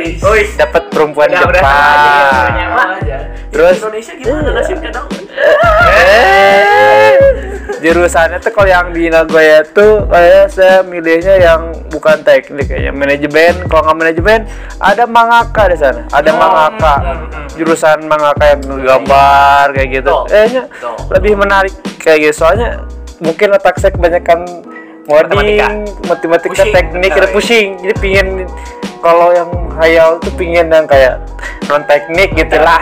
[0.58, 1.72] dapat perempuan Udah, udah, Jepang.
[1.72, 2.64] aja,
[2.98, 3.16] aja.
[3.52, 3.76] Terus?
[3.84, 5.08] Indonesia gimana nasibnya dong?
[5.92, 12.92] Eh, jurusannya tuh kalau yang di Nagoya tuh kayak saya milihnya yang bukan teknik kayaknya
[12.92, 14.40] manajemen kalau nggak manajemen
[14.78, 17.46] ada mangaka di sana ada Oh, mangaka mm, mm, mm.
[17.58, 20.62] jurusan mangaka yang gambar kayak gitu Betul, kayaknya
[21.10, 22.68] lebih menarik kayak gitu soalnya
[23.18, 24.38] mungkin otak saya kebanyakan
[25.02, 26.72] coding matematika, Pusing.
[26.72, 28.26] teknik ada pusing jadi pingin
[29.02, 31.18] kalau yang hayal tuh pingin yang kayak
[31.66, 32.78] non teknik gitu lah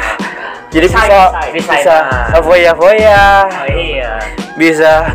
[0.71, 1.19] jadi Desain, bisa
[1.51, 1.53] desain.
[1.75, 2.43] bisa Desain.
[2.45, 4.13] foya foya Oh iya.
[4.61, 5.09] Bisa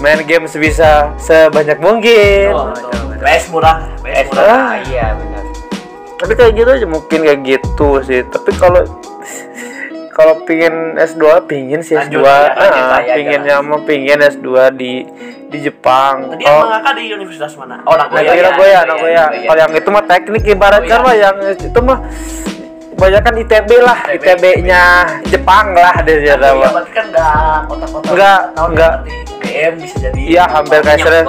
[0.00, 3.20] main game sebisa sebanyak mungkin Betul, betul.
[3.20, 4.48] PS murah, PS murah.
[4.48, 4.74] Ah.
[4.88, 5.44] iya benar.
[6.16, 8.80] tapi kayak gitu aja mungkin kayak gitu sih tapi kalau
[10.16, 15.04] kalau pingin S2 pingin sih S2 Lanjut ya, lanjut ah, ya, pingin S2 di
[15.46, 17.78] di Jepang Tadi yang mangaka di universitas mana?
[17.86, 18.24] Oh, Nagoya.
[18.24, 18.42] Nagoya, ya.
[18.50, 19.24] Nagoya, Nagoya.
[19.46, 21.06] Kalau yang itu mah teknik ibaratkan Nagoya.
[21.06, 21.98] mah yang itu mah
[22.96, 24.24] kebanyakan ITB lah, ITB.
[24.24, 24.82] ITB-nya
[25.28, 26.24] Jepang lah dari
[26.56, 26.72] mah.
[26.72, 28.08] berarti kan nggak kota-kota.
[28.08, 28.92] Nggak, tahun nggak.
[28.96, 30.20] berarti GM bisa jadi.
[30.26, 31.26] Iya, hampir kayak sering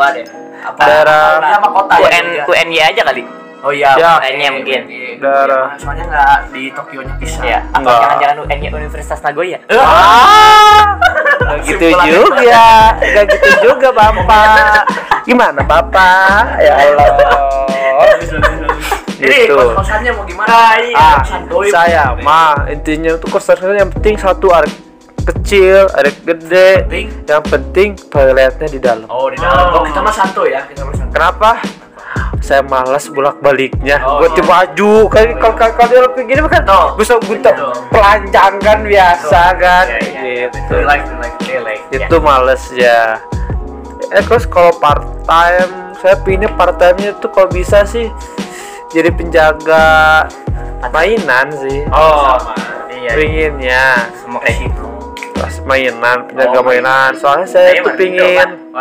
[0.58, 0.82] apa?
[0.82, 2.02] daerah- Apa kota ya?
[2.02, 2.44] UN Jogja?
[2.50, 3.24] UNY aja kali.
[3.58, 4.16] Oh iya, Ya.
[4.16, 4.82] UN-nya mungkin.
[4.86, 5.66] Iya, Daerah.
[5.68, 7.42] iya, Soalnya nggak di Tokyo-nya bisa.
[7.42, 8.00] Ya, apa Enggak.
[8.00, 9.60] jangan-jangan UNY Universitas Nagoya?
[9.68, 10.82] Ah,
[11.42, 14.82] nggak gitu juga, nggak gitu juga bapak.
[15.26, 16.42] Gimana bapak?
[16.58, 17.08] Ya Allah.
[19.18, 19.56] Jadi Gitu.
[19.56, 20.48] kos-kosannya mau gimana?
[20.94, 21.68] Ah, Santuy.
[21.68, 24.70] saya mah intinya tuh kosan yang penting satu ar-
[25.28, 27.08] kecil ada gede Penting.
[27.26, 29.74] yang penting toiletnya di dalam Oh, di dalam.
[29.74, 31.12] Oh, kita mah santo ya, kita mah santo.
[31.12, 31.50] kenapa
[32.40, 34.44] saya malas bolak baliknya Oh, buat iya.
[34.46, 36.96] baju kan kalau kalau dia kayak gini kan Oh.
[36.96, 37.52] bisa gunta
[37.92, 40.48] pelanjang kan biasa kan Iya, iya, iya.
[40.48, 41.78] gitu Relax, relax, relax.
[41.92, 43.02] itu males ya
[44.08, 48.08] eh terus kalau part time saya pindah part time nya tuh kalau bisa sih
[48.98, 49.86] jadi penjaga
[50.90, 51.86] mainan sih.
[51.90, 52.34] Oh,
[52.90, 53.14] iya.
[53.14, 53.86] pinginnya
[54.18, 54.86] Semua kayak gitu.
[55.38, 57.12] pas mainan penjaga Oh, mainan.
[57.14, 58.50] soalnya saya Saya tuh pingin.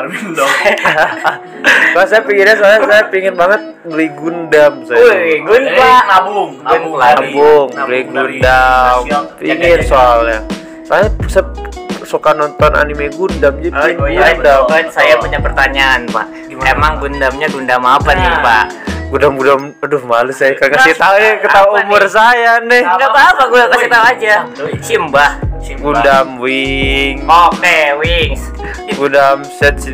[1.86, 5.48] Soalnya saya pinginnya soalnya saya pingin banget beli Gundam saya Wih, dulu.
[5.48, 7.32] gun Eh, nabung, nabung lari.
[7.32, 9.00] Nabung, Nabung beli Gundam.
[9.36, 10.40] Pingin soalnya.
[10.84, 11.08] Saya
[12.02, 14.68] suka nonton anime Gundam jadi Oh, oh iya, Gundam.
[14.88, 16.26] Saya punya pertanyaan, Pak.
[16.46, 16.92] Gimana, Emang?
[17.00, 18.40] Gundamnya Gundam apa nih, Nah.
[18.40, 18.64] Pak?
[19.06, 22.10] Gundam-gundam aduh malu saya kagak kasih tahu ya ketahui Apa umur nih?
[22.10, 24.34] saya nih Enggak apa-apa, gue kasih tahu aja.
[24.80, 25.30] Simbah.
[25.76, 28.42] Gundam Wing Oke, Wings.
[28.92, 29.86] Gundam Set Oh,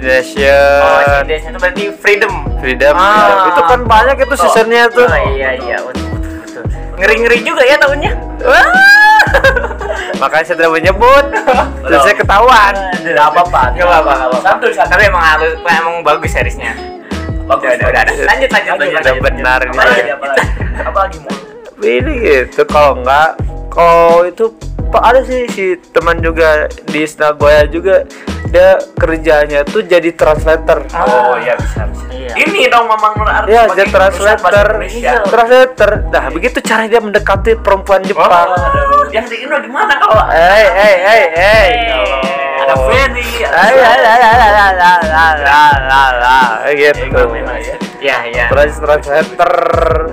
[1.22, 2.32] Destination itu berarti Freedom.
[2.58, 3.04] Freedom, Ah.
[3.04, 3.48] Freedom.
[3.48, 6.08] itu kan banyak itu seasonnya tuh Oh iya iya, betul.
[6.12, 6.62] betul.
[6.96, 8.12] Ngeri-ngeri juga ya tahunnya.
[10.18, 11.24] makanya saya tidak menyebut
[11.82, 13.62] terus saya ketahuan Tidak apa-apa.
[13.74, 14.72] Gak apa-apa, santuy.
[14.72, 15.22] Tapi emang
[15.62, 16.91] emang bagus seriesnya.
[17.52, 18.26] Bagus, Udah, udah, udah.
[18.26, 19.76] Lanjut, lanjut, lanjut, Udah benar ini.
[20.72, 21.18] Apa lagi,
[21.82, 23.36] ini gitu kalau enggak
[23.68, 24.44] kalau itu
[24.92, 28.04] pak ada sih si teman juga di Nagoya juga
[28.52, 30.84] dia kerjanya tuh jadi translator.
[30.92, 32.04] Oh iya bisa bisa.
[32.12, 32.32] Iya.
[32.36, 33.48] Ini dong Mamang Nur Arti.
[33.48, 34.66] ya pakai jadi translator.
[35.24, 35.90] Translator.
[36.12, 38.52] Nah begitu cara dia mendekati perempuan Jepang.
[38.52, 40.28] Aduh, yang di Indo gimana kalau
[42.68, 43.44] a Freddy.
[43.44, 43.50] A...
[43.50, 45.98] Ay, ay, ay, ay, ay, ay, ay, ay,
[47.42, 48.44] ay, ay, Iya, iya.
[48.50, 49.52] Trans translator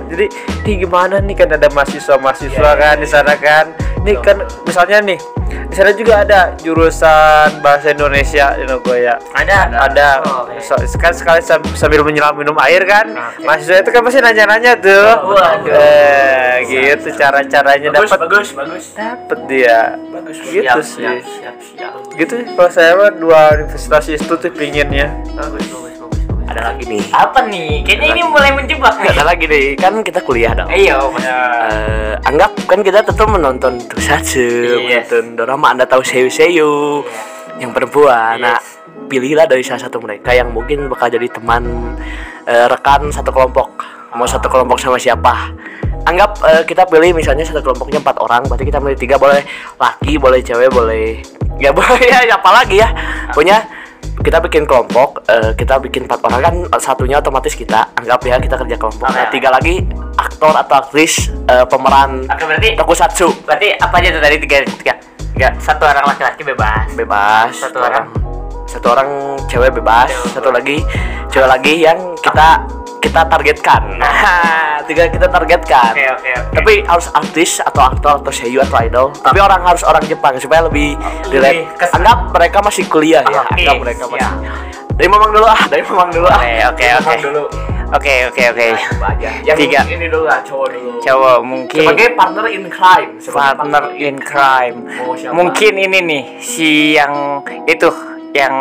[0.06, 0.26] jadi
[0.62, 3.74] ini gimana nih kan ada mahasiswa mahasiswa kan di sana kan?
[4.00, 5.18] Ini kan misalnya nih
[5.50, 10.08] di sana juga ada jurusan bahasa Indonesia di Nagoya Ada, ada.
[10.22, 10.62] Oh, oke.
[10.62, 13.42] so, kan sekali sam- sambil menyelam minum air kan Oke.
[13.42, 15.06] mahasiswa itu kan pasti nanya-nanya tuh.
[15.20, 15.74] Oh, waduh.
[15.74, 18.84] eh, gitu cara-caranya dapat bagus bagus.
[18.94, 19.98] Dapat dia.
[20.08, 21.02] Bagus gitu Siap, sih.
[21.02, 21.92] siap, siap, siap.
[22.14, 25.89] gitu kalau saya mah dua universitas itu tuh pinginnya bagus, bagus.
[26.50, 27.82] Ada lagi nih Apa nih?
[27.82, 29.08] Kayaknya ini mulai menjebak nih.
[29.10, 31.48] ada lagi nih kan kita kuliah dong Iya, benar.
[31.70, 34.42] Eh, anggap kan kita tetap menonton Tokusatsu,
[34.82, 35.06] Yes.
[35.06, 35.66] menonton drama.
[35.70, 37.02] Anda tahu Seiyu Seiyu
[37.56, 38.40] yang perempuan.
[38.40, 38.58] Nah,
[39.06, 41.94] pilihlah dari salah satu mereka yang mungkin bakal jadi teman
[42.44, 43.68] eh, rekan satu kelompok.
[44.10, 45.54] Mau satu kelompok sama siapa?
[46.02, 49.44] Anggap eh, kita pilih misalnya satu kelompoknya empat orang, berarti kita pilih tiga boleh
[49.76, 51.20] laki, boleh cewek, boleh
[51.62, 52.88] ya boleh ya apalagi ya.
[53.30, 53.60] Punya
[54.20, 57.88] kita bikin kelompok, eh, kita bikin empat orang kan satunya otomatis kita.
[57.96, 59.08] Anggap ya kita kerja kelompok.
[59.08, 59.80] Oke, Nah, tiga lagi
[60.16, 63.28] aktor atau aktris eh, pemeran Oke, berarti tokusatsu.
[63.48, 64.36] berarti apa aja tuh tadi?
[64.44, 64.94] Tiga tiga.
[65.32, 65.48] Tiga.
[65.56, 66.86] Satu orang laki-laki bebas.
[66.96, 67.50] Bebas.
[67.56, 68.06] Satu orang.
[68.70, 69.08] satu orang
[69.50, 70.06] cewek bebas.
[70.12, 70.30] Cewek.
[70.36, 70.76] satu lagi
[71.26, 72.62] cewek lagi yang kita
[73.00, 73.96] kita targetkan.
[73.96, 75.92] Nah tiga kita targetkan.
[75.96, 76.54] Oke oke oke.
[76.60, 79.06] Tapi harus artis atau aktor atau seiyu atau idol.
[79.16, 80.94] Tapi orang harus orang Jepang supaya lebih
[81.32, 81.66] relate.
[81.80, 82.04] kesan.
[82.04, 83.42] anggap mereka masih kuliah ya.
[83.42, 84.28] Oke, anggap mereka masih
[85.00, 86.44] dari mamang dulu ah dari mamang dulu ah.
[86.44, 87.70] Oke, oke, oke.
[87.90, 88.68] Oke oke oke.
[89.02, 89.30] Aja.
[89.42, 89.80] Yang Tiga.
[89.90, 90.90] ini dulu lah cowok dulu.
[91.02, 91.82] Cowok mungkin.
[91.82, 93.10] Sebagai partner in crime.
[93.18, 94.78] Sebagai partner in crime.
[94.86, 95.34] Mau siapa?
[95.34, 97.90] mungkin ini nih si yang itu
[98.30, 98.54] yang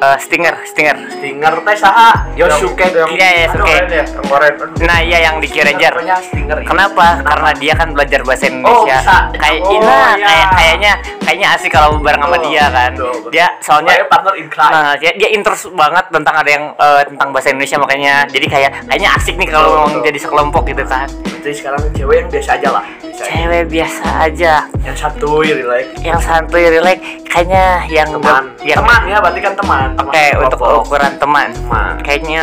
[0.00, 3.68] eh, stinger stinger Stinger teh saha Yosuke Iya, Yosuke.
[3.68, 4.68] Keren ya, Aduh.
[4.88, 6.42] nah iya yang di ini.
[6.64, 7.20] Kenapa?
[7.20, 8.96] Karena dia kan belajar bahasa Indonesia.
[9.00, 9.18] bisa.
[9.36, 10.26] Kayak Oh, Ina, iya.
[10.26, 12.92] kayak kayaknya kayaknya asik kalau bareng sama Betul, dia kan.
[12.96, 13.30] betul, betul.
[13.30, 17.28] Dia soalnya partner in crime Nah, dia, dia interest banget tentang ada yang eh, tentang
[17.30, 18.14] bahasa Indonesia makanya.
[18.30, 20.02] Jadi kayak kayaknya asik nih kalau betul.
[20.08, 21.06] jadi sekelompok gitu kan.
[21.44, 22.84] Jadi sekarang cewek yang biasa aja lah
[23.20, 23.36] aja.
[23.36, 26.98] Cewek biasa aja, Yang santuy relax yang santuy relax,
[27.30, 30.84] kayaknya yang Teman yang Teman ya berarti kan teman Oke, Teman untuk kelompok.
[30.84, 31.48] ukuran teman.
[31.54, 31.92] Teman.
[32.02, 32.42] Kayaknya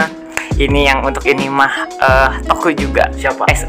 [0.58, 3.06] ini yang untuk ini mah eh Toku juga.
[3.14, 3.46] Siapa?
[3.52, 3.60] Eh,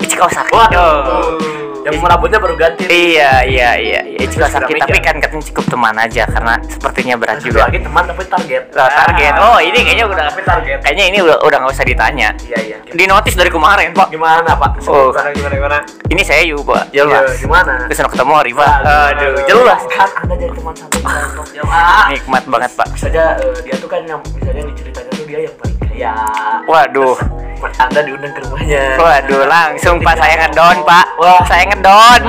[0.00, 0.54] Ichika Osaki.
[0.54, 1.59] Waduh Oh.
[1.80, 4.88] Yang rambutnya baru ganti Iya iya iya iya Osaki meja.
[4.88, 7.68] tapi kan katanya cukup teman aja karena sepertinya berat juga.
[7.68, 9.32] lagi teman tapi target Lah, target.
[9.36, 9.44] Ah.
[9.52, 12.28] Oh, ini kayaknya udah Tapi target kayaknya ini udah udah nggak usah ditanya.
[12.40, 14.08] Iya iya Di notis dari kemarin, Pak.
[14.10, 14.82] Gimana pak?
[14.88, 15.12] Oh.
[15.12, 15.78] Gimana gimana gimana?
[16.10, 16.90] Ini saya Yu, Pak.
[16.90, 17.38] Iya, Jelas.
[17.38, 17.74] Gimana?
[17.86, 18.74] Terus ketemu Ori, Pak.
[18.82, 19.80] Aduh, jelas.
[19.86, 20.98] Kan anda jadi teman satu
[22.10, 22.88] Nikmat banget, Pak.
[22.98, 26.16] Saja eh, dia tuh kan yang misalnya di ceritanya tuh dia yang paling kaya
[26.64, 27.16] Waduh.
[27.60, 31.06] Terus, anda diundang ke rumahnya Waduh, langsung Pak saya ngedon, Pak.
[31.20, 31.44] Wah.
[31.44, 32.20] Saya ngedon.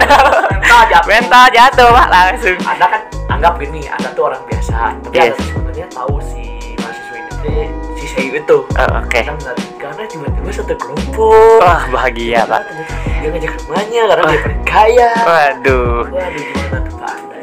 [0.51, 1.07] Mental jatuh.
[1.07, 2.57] Mental jatuh, Pak, langsung.
[2.67, 5.31] Anda kan anggap gini, Anda tuh orang biasa, tapi Yes.
[5.31, 6.43] Anda sebenarnya tahu si
[6.83, 7.55] mahasiswa ini
[7.95, 8.57] si Seiyu itu.
[8.67, 9.23] Oh, Oke.
[9.23, 11.63] Kan menarik karena tiba-tiba satu kelompok.
[11.63, 12.61] Wah, bahagia, Pak.
[13.23, 15.11] Dia ngajak ke rumahnya karena dia paling kaya.
[15.15, 16.11] Waduh.
[16.11, 17.37] Waduh, gimana tuh Pak Anda?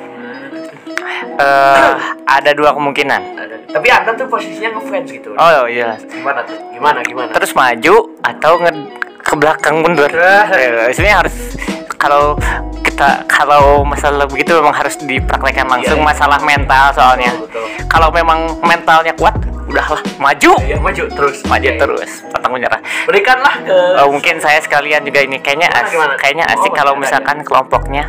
[1.40, 1.92] eh,
[2.28, 3.22] ada dua kemungkinan.
[3.68, 5.30] Tapi anda tuh posisinya ngefans gitu.
[5.36, 6.00] Oh iya.
[6.00, 6.56] Gimana tuh?
[6.72, 7.30] Gimana gimana?
[7.36, 8.72] Terus maju atau nge
[9.20, 10.08] ke belakang mundur.
[10.08, 11.36] Eh, Sebenarnya harus
[12.00, 12.40] kalau
[12.98, 16.10] kita kalau masalah begitu memang harus dipraktekkan langsung Iya, iya.
[16.10, 17.30] masalah mental soalnya.
[17.30, 17.86] Betul, betul.
[17.86, 19.38] Kalau memang mentalnya kuat,
[19.70, 20.58] udahlah maju.
[20.58, 21.46] Iya maju terus.
[21.46, 21.78] Maju Oke.
[21.78, 22.82] terus, pantang menyerah.
[23.06, 23.78] Berikanlah ke.
[24.02, 26.14] Oh, mungkin saya sekalian juga ini kayaknya Gimana, as- gimana?
[26.18, 28.02] kayaknya Oh, asik kalau misalkan kelompoknya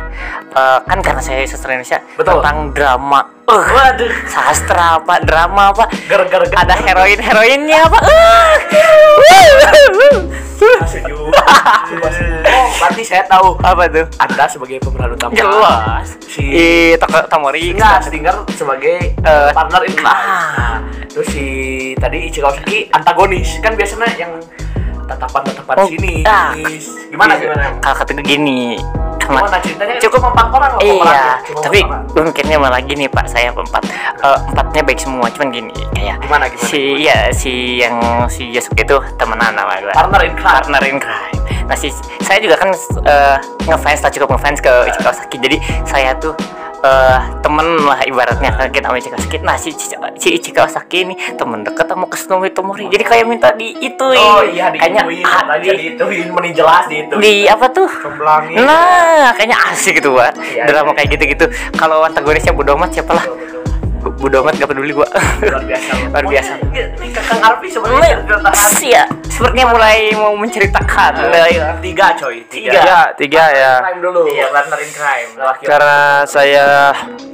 [0.50, 2.42] eh, kan karena saya sastra Indonesia Betul.
[2.42, 3.20] tentang drama.
[3.46, 4.10] Eh, Waduh.
[4.26, 5.86] sastra apa, drama apa?
[6.04, 7.98] Gara-gara Ada heroin heroinnya apa?
[10.82, 11.30] Sejuk.
[12.50, 13.56] Oh, berarti saya tahu.
[13.60, 14.06] apa tuh?
[14.16, 15.32] Anda sebagai pemeran utama.
[15.32, 16.08] Jelas.
[16.22, 17.72] Si Ih, toko Tomori.
[17.72, 20.08] Enggak, Stinger sebagai Eh, partner in crime.
[20.08, 20.76] ah.
[21.06, 21.46] Terus si
[21.94, 23.60] tadi Ichiro Saki antagonis.
[23.60, 24.32] Kan biasanya yang
[25.10, 26.22] tatapan-tatapan Oh, sini.
[26.22, 26.54] ah.
[27.10, 27.64] Gimana gimana?
[27.78, 28.78] Kalau kata gini,
[29.20, 29.94] Gimana ceritanya?
[30.00, 31.38] cukup empat orang loh Iya.
[31.44, 31.78] Cuma tapi
[32.12, 33.82] mungkinnya malah gini Pak, saya empat,
[34.20, 37.94] Eh, empatnya baik semua, cuman gini kayak Gimana, gimana, si ya si yang
[38.26, 39.92] si Yasuke itu temenan sama gue.
[39.92, 40.50] partner in crime.
[40.52, 41.38] partner in crime.
[41.64, 42.74] Nah, si, saya juga kan
[43.06, 45.38] eh, ngefans, tak cukup ngefans ke Ichiro Saki.
[45.38, 46.34] Jadi saya tuh
[46.84, 49.36] eh, temen lah ibaratnya kita sama Ichiro Saki.
[49.44, 52.88] Nah, si, si, si Ichiro Saki ini temen deket sama Kasumi Tomori.
[52.88, 56.84] Jadi kayak minta di itu Oh iya kayaknya diituin, ah, katanya di, diituin, mending jelas
[56.88, 57.20] diituin.
[57.20, 57.90] di apa tuh?
[57.90, 58.56] Cemplangin.
[58.64, 60.32] Nah, kayaknya asik gitu, Pak.
[60.40, 60.96] Iya, Drama iya.
[60.96, 61.44] kayak gitu-gitu.
[61.76, 63.26] Kalau antagonisnya bodo amat siapa lah.
[64.20, 65.08] Bodo amat gak peduli gua.
[65.40, 65.90] Luar biasa.
[66.12, 66.52] Luar biasa.
[67.10, 68.20] Kakang Arfi sebenarnya
[68.80, 71.12] Iya, sepertinya mulai mau menceritakan.
[71.32, 71.72] Nah, iya.
[71.80, 72.68] tiga coy, tiga.
[72.68, 72.80] Tiga.
[72.84, 73.72] Tiga, tiga ya.
[73.80, 74.20] Crime dulu.
[74.28, 75.30] Iya, partner in crime.
[75.40, 76.66] Laki Karena saya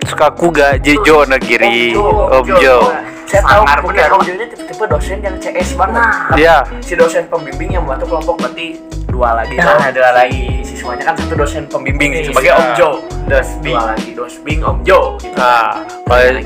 [0.06, 2.78] suka kuga Jejo Negiri Omjo.
[3.26, 4.10] Saya tahu mungkin bener.
[4.14, 5.98] Omjo ini tipe-tipe dosen yang CS banget.
[6.30, 6.56] Tapi Iya.
[6.78, 8.78] Si dosen pembimbing yang membantu kelompok berarti
[9.10, 9.58] dua lagi.
[9.58, 10.62] Nah, dua lagi.
[10.62, 12.30] Siswanya kan satu dosen pembimbing Iya.
[12.30, 12.88] sebagai Omjo.
[13.26, 13.74] Dosbing.
[13.74, 15.18] Dua lagi dosbing Omjo.
[15.18, 15.34] Gitu.
[15.34, 16.38] Nah, kalau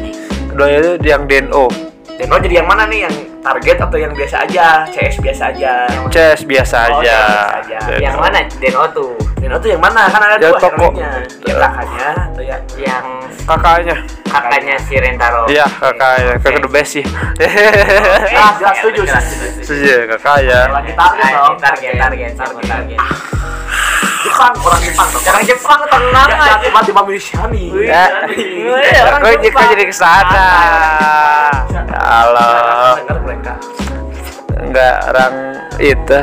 [0.51, 1.65] keduanya itu yang DNO.
[2.13, 3.09] Deno jadi yang mana nih?
[3.09, 4.67] Yang target atau yang biasa aja?
[4.87, 5.73] CS biasa aja.
[6.13, 7.17] CS biasa Oh, aja.
[7.17, 7.79] CS aja.
[7.89, 8.01] DNO.
[8.03, 9.11] Yang mana Deno tuh?
[9.41, 10.03] Deno tuh yang mana?
[10.07, 10.77] Kan ada Ya, dua toko.
[10.93, 11.11] heroinnya.
[11.41, 13.05] Yang kakaknya atau yang Yang
[13.41, 13.97] Kakaknya.
[14.29, 15.43] kakaknya si Rentaro.
[15.49, 16.35] Iya, kakaknya.
[16.39, 17.05] Kakak the best sih.
[18.31, 19.01] Ah, jelas setuju.
[19.09, 19.63] setuju.
[19.65, 20.61] Setuju, kakaknya.
[20.69, 21.57] Lagi target dong.
[21.57, 22.99] Target, target, target, target.
[24.41, 25.21] Jepang, orang Jepang dong.
[25.29, 26.57] Orang Jepang tenang Ya, aja.
[26.65, 27.77] tiba-tiba Milisiani.
[27.77, 29.69] Ya, Iya, orang kok jadi kok Jepang.
[29.69, 30.49] jadi ke sana?
[32.01, 32.49] Halo,
[32.97, 33.61] Dengar mereka.
[34.65, 36.17] enggak orang itu.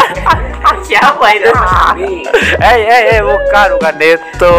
[0.88, 1.52] Siapa itu?
[2.00, 2.24] Ini
[2.64, 4.54] Eh, eh, eh, bukan, bukan itu.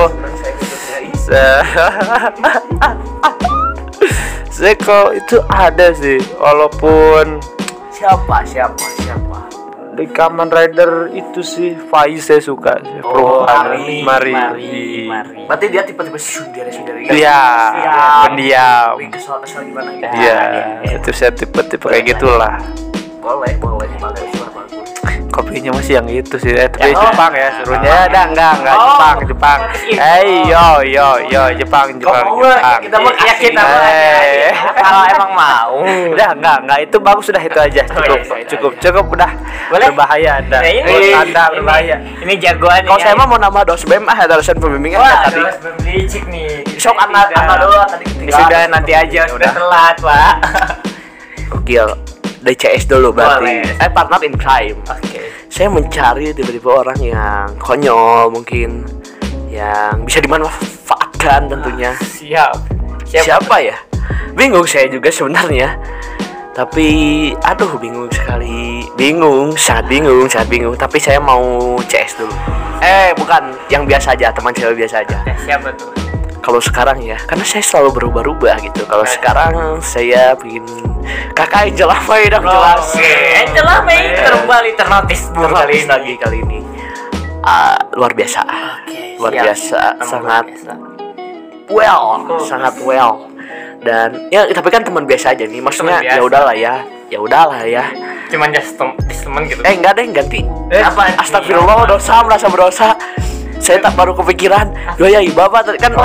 [4.77, 7.41] kok itu ada sih, walaupun
[7.89, 8.45] Siapa?
[8.45, 8.85] Siapa?
[9.01, 9.41] Siapa?
[9.95, 12.99] Di Kamen Rider itu sih Faiz saya suka sih.
[13.01, 13.47] Oh.
[13.47, 14.03] Mari.
[14.03, 14.31] Mari.
[14.35, 15.39] Mari, mari.
[15.47, 17.15] Berarti dia tipe-tipe sundere sundere gitu.
[17.15, 18.23] Iya, Siap.
[18.27, 18.93] pendiam.
[19.09, 20.15] Kesel kesel gimana gitu.
[20.19, 20.39] Iya,
[20.83, 20.91] iya.
[20.99, 22.59] itu saya tipe-tipe kayak gitulah.
[23.23, 24.44] Boleh, boleh, bagus.
[25.35, 27.03] Kopinya masih yang itu sih, eh, tapi Ya, oh.
[27.03, 27.83] Jepang ya suruhnya.
[27.85, 28.87] Ya, enggak, enggak, enggak, Oh.
[28.87, 29.59] Jepang, Jepang.
[29.91, 32.79] Eh, yo, yo, yo, Jepang, Jepang, Kok mau, Jepang.
[32.79, 34.51] kita mah Ya kita Eh.
[34.73, 35.73] kalau emang mau.
[35.83, 37.81] Udah, enggak, enggak, itu bagus sudah itu aja.
[37.83, 38.79] Cukup, iya, iya, cukup, iya.
[38.79, 39.31] cukup udah.
[39.67, 39.87] Boleh?
[39.91, 40.57] Berbahaya Anda.
[40.57, 41.95] Nah, ini, Anda ini- berbahaya.
[42.17, 43.19] Ini jagoan Kalau saya ya.
[43.19, 45.43] mah mau nambah dos BEM ah ada dosen pembimbingan Wah, tadi.
[45.59, 46.63] berlicik nih.
[46.77, 48.07] Sok anak anak doang tadi.
[48.25, 50.33] Sudah nanti aja, sudah telat, Pak.
[51.51, 52.14] Gokil.
[52.45, 53.41] Dari CS dulu berarti.
[53.41, 53.65] Boleh.
[53.73, 54.77] Saya partner in crime.
[54.85, 55.33] Oke.
[55.49, 58.85] Saya mencari tiba-tiba orang yang konyol mungkin
[59.49, 61.97] yang bisa dimanfaatkan tentunya.
[61.97, 62.53] Siap.
[63.01, 63.73] Siapa ya?
[64.37, 65.73] Bingung saya juga sebenarnya.
[66.53, 66.87] Tapi
[67.41, 68.85] aduh bingung sekali.
[68.93, 70.77] Bingung, sangat bingung, sangat bingung.
[70.77, 72.35] Tapi saya mau CS dulu.
[72.85, 75.17] Eh, bukan yang biasa aja, teman cewek biasa aja.
[75.25, 75.89] Eh, siapa tuh?
[76.45, 78.85] Kalau sekarang ya, karena saya selalu berubah-ubah gitu.
[78.85, 80.61] Kalau sekarang saya bikin
[81.33, 82.85] kakak yang jelas dong jelas.
[83.41, 85.89] Angel May kembali ternotis kali ini.
[85.89, 86.59] lagi kali ini.
[87.41, 88.45] Ah, luar biasa.
[89.17, 89.41] Luar siap.
[89.41, 90.73] biasa, Emang sangat biasa.
[91.69, 92.05] well,
[92.41, 93.25] sangat well.
[93.81, 95.61] Dan ya tapi kan teman biasa aja nih.
[95.61, 96.75] Maksudnya Teman ya udahlah ya.
[97.09, 97.85] Ya udahlah ya.
[98.29, 99.61] Cuman just tem- just temen gitu.
[99.61, 100.41] Eh enggak deh ganti.
[100.69, 101.09] Eh, apa?
[101.17, 102.93] Astagfirullah dosa merasa berdosa.
[103.59, 104.71] Saya tak baru kepikiran.
[104.95, 105.95] Yo ya bapak tadi kan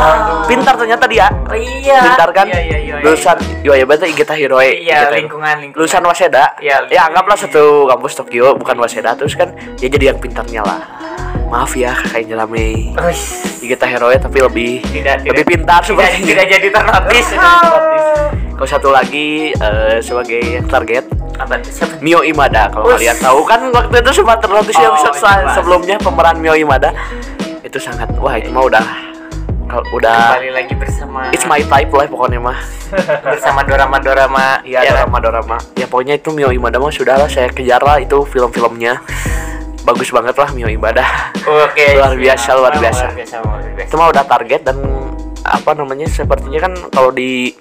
[0.46, 1.26] pintar ternyata dia.
[1.44, 2.00] Oh, iya.
[2.04, 2.46] Pintar kan?
[2.48, 2.94] Iya, iya, iya.
[3.00, 3.04] iya.
[3.04, 4.80] Lulusan ya berarti Igita Hiroe.
[4.80, 5.78] Iya, Igita- lingkungan, lingkungan.
[5.78, 6.44] Lulusan Waseda.
[6.58, 10.80] Iya, Ya anggaplah satu kampus Tokyo bukan Waseda terus kan dia jadi yang pintarnya lah.
[11.50, 12.94] Maaf ya kakak Jelame.
[12.94, 13.20] Wih,
[13.60, 15.50] Igita Hiroe tapi lebih Tidak, lebih tidak.
[15.50, 16.26] pintar tidak, sepertinya.
[16.26, 17.26] tidak jadi ternotis.
[18.60, 21.08] Kalau satu lagi eh, sebagai target
[21.40, 21.56] Apa?
[22.04, 23.00] Mio Imada kalau Ush.
[23.00, 25.00] kalian tahu kan waktu itu sempat ternotis Oh,
[25.48, 26.92] sebelumnya pemeran Mio Imada
[27.70, 28.82] itu sangat wah itu mah udah
[29.64, 32.58] Kalau udah kembali lagi bersama it's my type lah pokoknya mah.
[33.30, 35.06] bersama dorama-dorama Iya ya kan?
[35.06, 35.56] drama-drama.
[35.78, 38.98] Ya pokoknya itu Mio Ibadah mah sudah lah saya kejar lah itu film-filmnya.
[39.80, 41.30] Bagus banget lah Mio Ibadah.
[41.40, 41.94] Oke.
[41.94, 43.04] Luar biasa, luar Luar biasa.
[43.14, 43.86] luar biasa.
[43.86, 44.76] Itu mah udah target dan
[45.40, 47.54] apa namanya sepertinya kan kalau di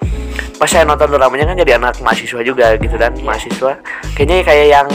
[0.56, 3.24] pas saya nonton dramanya kan jadi anak mahasiswa juga gitu dan Iya.
[3.24, 3.72] mahasiswa
[4.12, 4.88] kayaknya kayak yang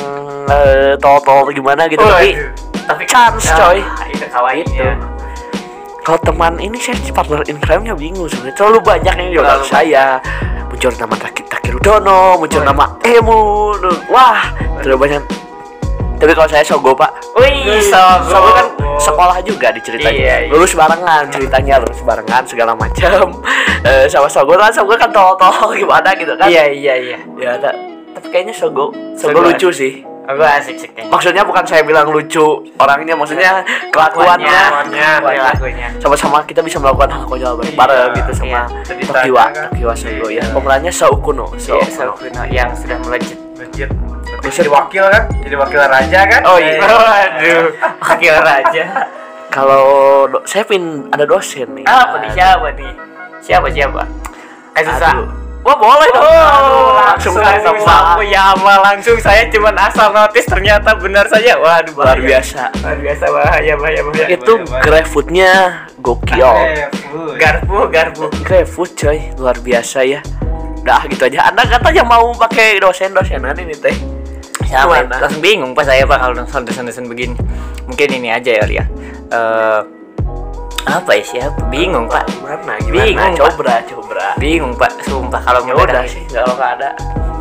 [0.45, 2.51] eh, tol-tol gimana gitu Oh, tapi aduh.
[2.85, 3.81] tapi chance, Ah, coy.
[4.15, 4.87] Itu kawaii Gitu.
[6.01, 8.55] kalau teman ini saya partner in crime-nya bingung sebenarnya.
[8.55, 10.05] Terlalu banyak yang Terlalu saya.
[10.67, 13.41] muncul nama Taki Takirudono muncul Oh, nama Emu
[14.07, 14.43] wah
[14.79, 15.23] terlalu banyak.
[16.15, 17.09] Tapi kalau saya Sogo pak.
[17.35, 18.51] Wih, Sogo, Sogo.
[18.53, 20.15] kan sekolah juga diceritanya.
[20.15, 20.51] Iya, iya.
[20.51, 23.31] lulus barengan ceritanya lulus barengan segala macam.
[23.85, 26.49] Eh, sama Sogo kan Sogo kan tol-tol gimana gitu kan.
[26.49, 27.19] Iya iya iya.
[27.35, 27.77] ya ta-
[28.13, 29.45] tapi kayaknya Sogo Sogo Sogo.
[29.45, 31.13] lucu sih Aku asik sih kayaknya.
[31.13, 32.43] maksudnya bukan saya bilang lucu
[32.75, 35.21] orangnya maksudnya kelakuannya Kelakuannya, Kelakuannya.
[35.21, 35.89] perilakunya.
[35.99, 38.63] sama-sama kita bisa melakukan hal konyol bareng Iya, gitu sama iya.
[39.05, 39.65] Tokiwa kan.
[39.69, 40.45] Tokiwa Sogo ya Iya.
[40.51, 43.37] pemerannya Saukuno Iya, Saukuno yang sudah melejit.
[43.55, 43.91] Legit.
[44.45, 45.23] Jadi wakil kan?
[45.39, 46.41] Jadi wakil raja kan?
[46.45, 46.77] Oh, iya.
[46.77, 47.65] Waduh,
[48.05, 48.85] wakil raja.
[49.49, 49.85] kalau
[50.27, 52.93] do- saya pin ada dosen nih Apa nih siapa nih?
[53.39, 54.03] Siapa siapa?
[54.73, 55.15] Eh susah.
[55.65, 60.93] Wah boleh dong Oh, langsung langsung sama sama Yama langsung saya cuman asal notis ternyata
[60.93, 61.57] benar saja.
[61.57, 62.37] Waduh, luar bahaya.
[62.37, 64.27] biasa Luar biasa bahaya bahaya bahaya.
[64.29, 64.53] itu
[64.85, 65.53] GrabFood-nya
[66.05, 66.45] gokil.
[67.41, 68.29] Garpu garpu.
[68.45, 70.21] GrabFood coy luar biasa ya
[70.85, 73.97] Dah gitu aja Anda katanya mau pakai dosen-dosenan ini teh?
[74.69, 75.17] Gimana?
[75.17, 77.37] Langsung bingung pas saya pak kalau nonton dosen-dosen begini.
[77.89, 78.85] Mungkin ini aja ya Lia.
[79.33, 80.04] Eh
[80.85, 81.59] apa ya siapa?
[81.69, 82.29] Bingung pak.
[82.29, 82.77] Gimana?
[82.85, 83.57] Bingung, Gimana?
[83.57, 83.81] Pak.
[83.89, 84.93] Coba Bingung pak.
[85.03, 86.13] Sumpah kalau Ya udah ini.
[86.13, 86.91] sih kalau nggak ada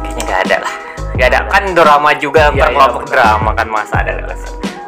[0.01, 0.73] Kayaknya nggak ada lah.
[1.13, 1.39] Nggak ada.
[1.51, 4.11] Kan drama juga Iya, per iya, kelompok drama kan masa ada.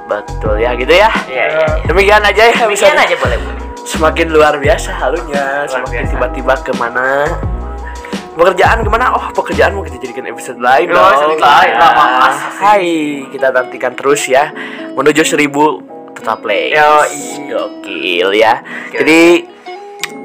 [0.05, 1.45] Betul ya gitu ya Iya iya.
[1.65, 1.67] iya.
[1.83, 3.37] Demikian aja ya Demikian aja boleh.
[3.85, 6.11] Semakin luar biasa halunya Luar Semakin biasa.
[6.11, 7.07] tiba-tiba ke mana
[8.35, 9.13] Pekerjaan gimana?
[9.13, 12.33] Oh pekerjaan mau kita jadikan episode lain Oh, episode lain lah.
[12.59, 12.85] Hai
[13.29, 14.49] Kita nantikan terus ya
[14.91, 16.71] Menuju seribu Tetap play.
[17.45, 18.63] Gokil ya.
[18.95, 19.55] Jadi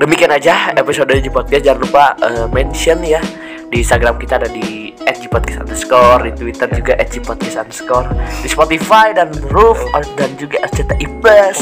[0.00, 3.20] Demikian aja episode di podcast Jangan lupa eh, mention ya
[3.68, 8.08] Di Instagram kita ada di @gpodcast underscore Di Twitter juga @gpodcast underscore
[8.40, 9.76] Di Spotify dan Roof
[10.16, 11.58] Dan juga RCTI Plus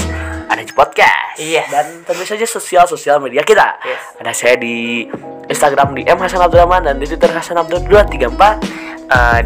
[0.47, 1.67] Ada di podcast Yes.
[1.71, 3.79] Dan tentu saja sosial-sosial media kita.
[3.87, 4.03] Yes.
[4.19, 5.07] Ada saya di
[5.47, 9.40] Instagram di M Hasan Abdurrahman Dan di Twitter Hasan Abdur 234 Eh,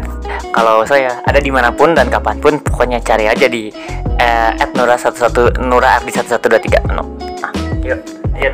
[0.51, 3.71] kalau saya ada di mana pun dan kapan pun pokoknya cari aja di
[4.19, 7.15] eh, @nura 11 nura ardi 1123 no.
[7.39, 7.99] Nah, yuk,
[8.35, 8.53] yuk.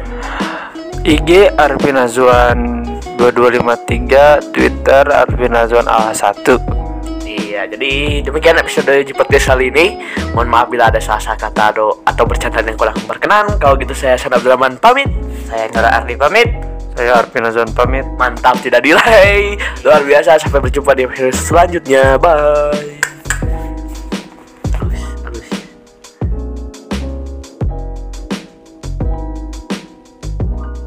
[1.01, 2.85] IG Arvin Azwan
[3.17, 6.45] 2253 Twitter Arvin Azwan A1
[7.25, 9.97] Iya, jadi demikian episode di podcast kali ini.
[10.37, 13.45] Mohon maaf bila ada salah kata atau, atau bercandaan yang kurang berkenan.
[13.57, 15.09] Kalau gitu saya Hasan Abdurrahman pamit.
[15.49, 16.78] Saya Nura Ardi pamit.
[16.95, 19.57] Saya Arvin Azwan pamit Mantap tidak delay.
[19.83, 20.39] Luar biasa.
[20.39, 22.17] Sampai berjumpa di episode selanjutnya.
[22.21, 23.08] Bye.